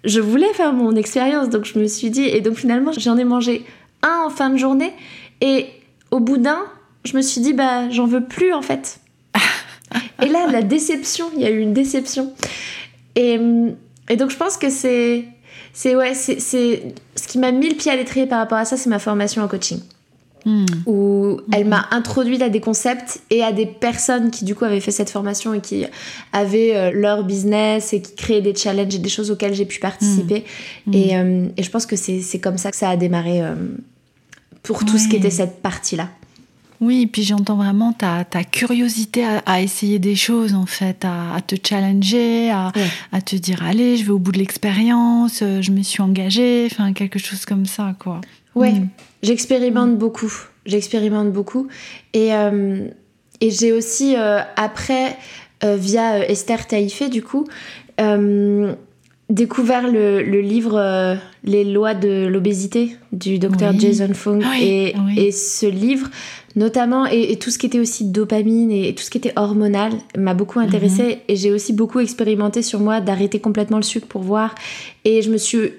[0.05, 3.25] je voulais faire mon expérience, donc je me suis dit, et donc finalement, j'en ai
[3.25, 3.65] mangé
[4.03, 4.93] un en fin de journée
[5.41, 5.67] et
[6.11, 6.65] au bout d'un,
[7.05, 9.01] je me suis dit, bah, j'en veux plus en fait.
[10.23, 12.33] et là, la déception, il y a eu une déception.
[13.17, 13.39] Et,
[14.09, 15.25] et donc, je pense que c'est.
[15.75, 18.77] C'est ouais, c'est ce qui m'a mis le pied à l'étrier par rapport à ça,
[18.77, 19.81] c'est ma formation en coaching.
[20.45, 20.65] Hmm.
[20.87, 24.81] Où elle m'a introduite à des concepts et à des personnes qui du coup avaient
[24.81, 25.85] fait cette formation et qui
[26.33, 29.79] avaient euh, leur business et qui créaient des challenges et des choses auxquelles j'ai pu
[29.79, 30.45] participer.
[30.87, 30.95] Hmm.
[30.95, 33.55] Et, euh, et, je pense que c'est comme ça que ça a démarré euh,
[34.69, 36.11] pour tout ce qui était cette partie-là.
[36.83, 41.57] Oui, puis j'entends vraiment ta, ta curiosité à, essayer des choses, en fait, à, te
[41.67, 42.71] challenger, à,
[43.11, 46.69] à, te dire, allez, je vais au bout de l'expérience, euh, je me suis engagée,
[46.71, 48.21] enfin, quelque chose comme ça, quoi.
[48.55, 48.89] Ouais, mm.
[49.23, 50.33] j'expérimente beaucoup,
[50.67, 51.69] j'expérimente beaucoup.
[52.13, 52.89] Et, euh,
[53.41, 55.17] et j'ai aussi, euh, après,
[55.63, 57.47] via Esther Taïfé, du coup,
[59.31, 61.15] découvert le, le livre euh,
[61.45, 64.41] Les lois de l'obésité du docteur Jason Fung.
[64.61, 66.09] et, et, ce livre,
[66.57, 70.35] notamment, et, tout ce qui était aussi dopamine et, tout ce qui était hormonal, m'a
[70.35, 71.17] beaucoup intéressé mhm.
[71.29, 74.55] Et j'ai aussi beaucoup expérimenté sur moi d'arrêter complètement le sucre pour voir.
[75.05, 75.73] Et je me suis.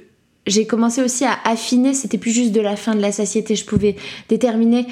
[0.48, 3.66] J'ai commencé aussi à affiner, c'était plus juste de la fin de la satiété, je
[3.66, 3.96] pouvais
[4.30, 4.88] déterminer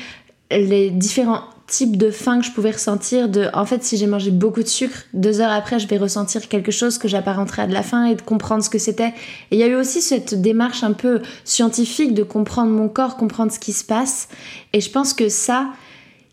[0.52, 4.32] les différents type de faim que je pouvais ressentir de en fait si j'ai mangé
[4.32, 7.74] beaucoup de sucre deux heures après je vais ressentir quelque chose que j'apparenterais à de
[7.74, 9.10] la faim et de comprendre ce que c'était.
[9.52, 13.18] Et il y a eu aussi cette démarche un peu scientifique de comprendre mon corps
[13.18, 14.30] comprendre ce qui se passe.
[14.72, 15.68] Et je pense que ça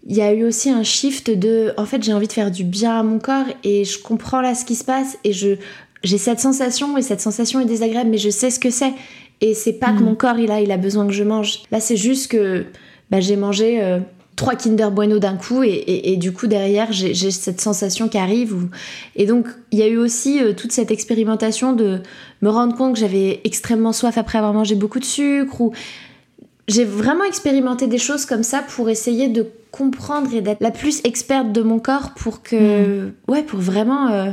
[0.07, 2.63] il y a eu aussi un shift de en fait j'ai envie de faire du
[2.63, 5.57] bien à mon corps et je comprends là ce qui se passe et je
[6.05, 8.93] j'ai cette sensation et cette sensation est désagréable mais je sais ce que c'est.
[9.41, 10.05] Et c'est pas que mm.
[10.05, 11.63] mon corps il a il a besoin que je mange.
[11.73, 12.67] Là c'est juste que
[13.11, 13.99] bah, j'ai mangé euh,
[14.37, 18.69] trois Kinder Bueno d'un coup et, du coup derrière j'ai cette sensation qui arrive
[19.17, 22.01] et donc il y a eu aussi euh, toute cette expérimentation de
[22.43, 25.73] me rendre compte que j'avais extrêmement soif après avoir mangé beaucoup de sucre ou
[26.67, 31.01] j'ai vraiment expérimenté des choses comme ça pour essayer de comprendre et d'être la plus
[31.05, 33.13] experte de mon corps pour que mm.
[33.29, 34.31] ouais pour vraiment euh,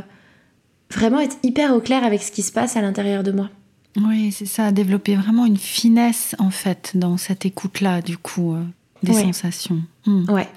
[0.92, 3.50] vraiment être hyper au clair avec ce qui se passe à l'intérieur de moi.
[3.98, 8.56] Oui, c'est ça, développer vraiment une finesse en fait dans cette écoute là du coup.
[9.04, 9.82] Des sensations.
[10.06, 10.30] Hmm.
[10.30, 10.48] Ouais.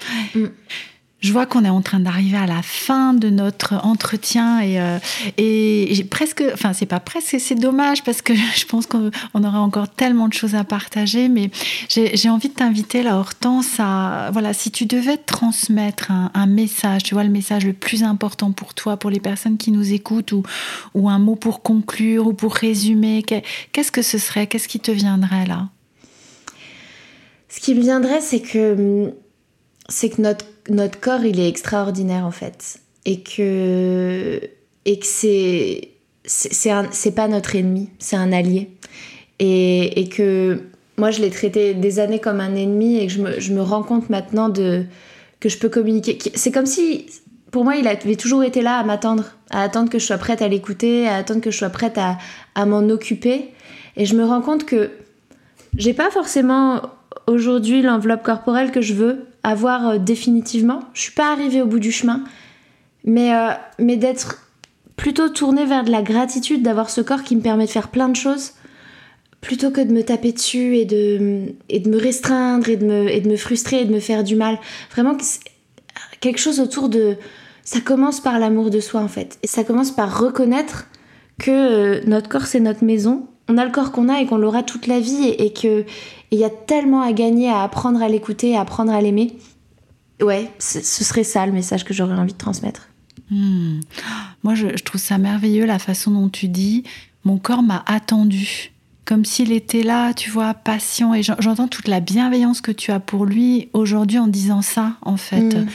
[1.24, 4.98] Je vois qu'on est en train d'arriver à la fin de notre entretien et, euh,
[5.38, 9.88] et presque, enfin c'est pas presque, c'est dommage parce que je pense qu'on aurait encore
[9.88, 11.50] tellement de choses à partager, mais
[11.88, 17.14] j'ai envie de t'inviter là Hortense à, voilà, si tu devais transmettre un, message, tu
[17.14, 20.42] vois le message le plus important pour toi, pour les personnes qui nous écoutent ou,
[20.92, 23.22] ou un mot pour conclure ou pour résumer,
[23.72, 25.70] qu'est-ce que ce serait, qu'est-ce qui te viendrait là?
[27.54, 29.12] Ce qui me viendrait, c'est que,
[29.88, 32.80] c'est que notre, notre corps, il est extraordinaire en fait.
[33.04, 34.40] Et que,
[34.84, 35.90] et que c'est,
[36.24, 38.70] c'est pas notre ennemi, c'est un allié.
[39.38, 40.62] Et, et, que
[40.96, 43.62] moi, je l'ai traité des années comme un ennemi et que je me, je me
[43.62, 44.84] rends compte maintenant de,
[45.38, 46.18] que je peux communiquer.
[46.34, 47.06] C'est comme si,
[47.52, 50.42] pour moi, il avait toujours été là à m'attendre, à attendre que je sois prête
[50.42, 52.18] à l'écouter, à attendre que je sois prête à,
[52.56, 53.50] à m'en occuper.
[53.96, 54.90] Et je me rends compte que
[55.76, 56.82] J'ai pas forcément
[57.26, 60.80] aujourd'hui l'enveloppe corporelle que je veux avoir euh, définitivement.
[60.94, 62.24] Je suis pas arrivée au bout du chemin,
[63.04, 64.48] mais, euh, mais d'être
[64.96, 68.08] plutôt tournée vers de la gratitude, d'avoir ce corps qui me permet de faire plein
[68.08, 68.52] de choses,
[69.40, 73.08] plutôt que de me taper dessus et de, et de me restreindre et de me,
[73.10, 74.58] et de me frustrer et de me faire du mal.
[74.90, 75.16] Vraiment
[76.20, 77.16] quelque chose autour de...
[77.62, 79.38] Ça commence par l'amour de soi en fait.
[79.42, 80.86] Et ça commence par reconnaître
[81.38, 83.26] que euh, notre corps c'est notre maison.
[83.48, 85.84] On a le corps qu'on a et qu'on l'aura toute la vie et, que
[86.34, 89.36] il y a tellement à gagner à apprendre à l'écouter, à apprendre à l'aimer.
[90.20, 92.88] Ouais, ce serait ça le message que j'aurais envie de transmettre.
[93.30, 93.80] Hmm.
[94.42, 96.84] Moi, je, trouve ça merveilleux la façon dont tu dis
[97.24, 98.72] mon corps m'a attendu.
[99.04, 101.12] Comme s'il était là, tu vois, patient.
[101.14, 105.16] Et j'entends toute la bienveillance que tu as pour lui aujourd'hui en disant ça, en
[105.16, 105.54] fait.
[105.54, 105.66] Hmm.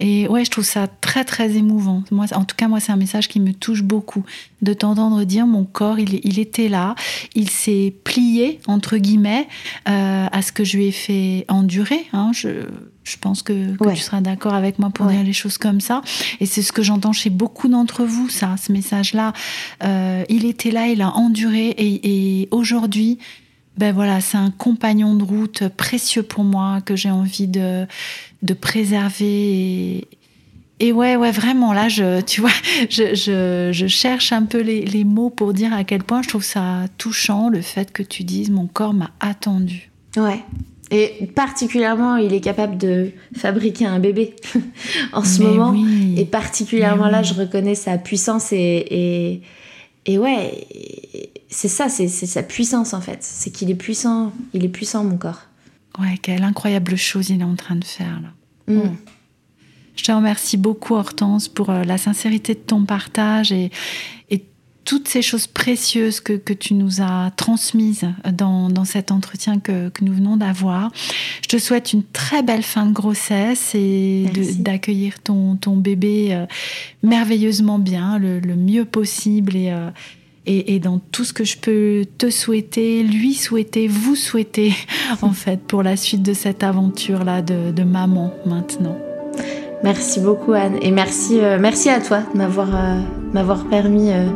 [0.00, 2.02] Et ouais, je trouve ça très, très émouvant.
[2.10, 4.24] Moi, en tout cas, moi, c'est un message qui me touche beaucoup.
[4.62, 6.94] De t'entendre dire, mon corps, il, il était là.
[7.34, 9.48] Il s'est plié, entre guillemets,
[9.88, 12.06] euh, à ce que je lui ai fait endurer.
[12.12, 12.30] Hein.
[12.32, 12.64] Je,
[13.08, 16.02] je pense que, tu seras d'accord avec moi pour dire les choses comme ça.
[16.40, 19.32] Et c'est ce que j'entends chez beaucoup d'entre vous, ça, ce message-là.
[19.84, 21.68] Euh, il était là, il a enduré.
[21.70, 23.18] Et, et aujourd'hui,
[23.78, 27.86] ben voilà, c'est un compagnon de route précieux pour moi que j'ai envie de,
[28.42, 30.08] de préserver.
[30.80, 32.50] Et, ouais, ouais, vraiment, là, je, tu vois,
[32.90, 36.28] je, je, je cherche un peu les, les, mots pour dire à quel point je
[36.28, 39.90] trouve ça touchant, le fait que tu dises mon corps m'a attendu.
[40.16, 40.42] Ouais.
[40.90, 44.34] Et particulièrement, il est capable de fabriquer un bébé
[45.12, 45.74] en ce moment.
[46.16, 49.42] Et particulièrement là, je reconnais sa puissance et, et,
[50.06, 50.66] et ouais,
[51.50, 53.18] c'est ça, c'est sa puissance en fait.
[53.20, 55.42] C'est qu'il est puissant, il est puissant mon corps.
[55.98, 58.74] Ouais, quelle incroyable chose il est en train de faire là.
[58.74, 58.94] Mm.
[59.96, 63.70] Je te remercie beaucoup Hortense pour euh, la sincérité de ton partage et,
[64.30, 64.44] et
[64.88, 69.90] toutes ces choses précieuses que, que, tu nous as transmises dans, dans cet entretien que,
[69.90, 70.90] que nous venons d'avoir.
[71.42, 74.24] Je te souhaite une très belle fin de grossesse et
[74.60, 76.46] d'accueillir ton, ton bébé euh,
[77.02, 79.90] merveilleusement bien, le, le mieux possible et, euh,
[80.46, 84.72] et, dans tout ce que je peux te souhaiter, lui souhaiter, vous souhaiter,
[85.22, 88.96] en fait, pour la suite de cette aventure-là de, maman maintenant.
[89.84, 94.26] Merci beaucoup Anne et merci, euh, merci à toi de m'avoir euh, permis euh,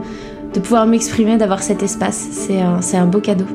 [0.54, 2.28] de pouvoir m'exprimer, d'avoir cet espace.
[2.30, 3.46] C'est un, beau cadeau.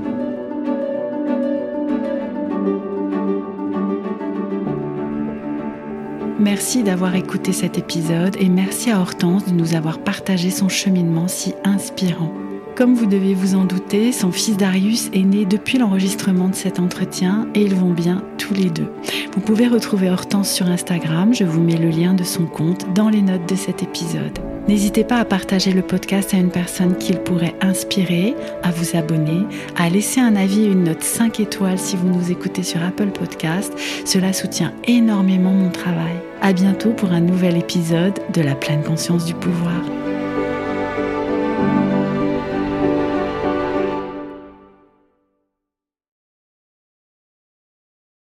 [6.40, 11.28] Merci d'avoir écouté cet épisode et merci à Hortense de nous avoir partagé son cheminement
[11.28, 12.32] si inspirant.
[12.76, 16.80] Comme vous devez vous en douter, son fils Darius est né depuis l'enregistrement de cet
[16.80, 18.88] entretien et ils vont bien tous les deux.
[19.34, 23.10] Vous pouvez retrouver Hortense sur Instagram, je vous mets le lien de son compte dans
[23.10, 24.40] les notes de cet épisode.
[24.68, 29.46] N'hésitez pas à partager le podcast à une personne qu'il pourrait inspirer, à vous abonner,
[29.78, 33.12] à laisser un avis et une note 5 étoiles si vous nous écoutez sur Apple
[33.12, 33.74] Podcast.
[34.06, 36.16] Cela soutient énormément mon travail.
[36.42, 39.82] À bientôt pour un nouvel épisode de La pleine conscience du pouvoir.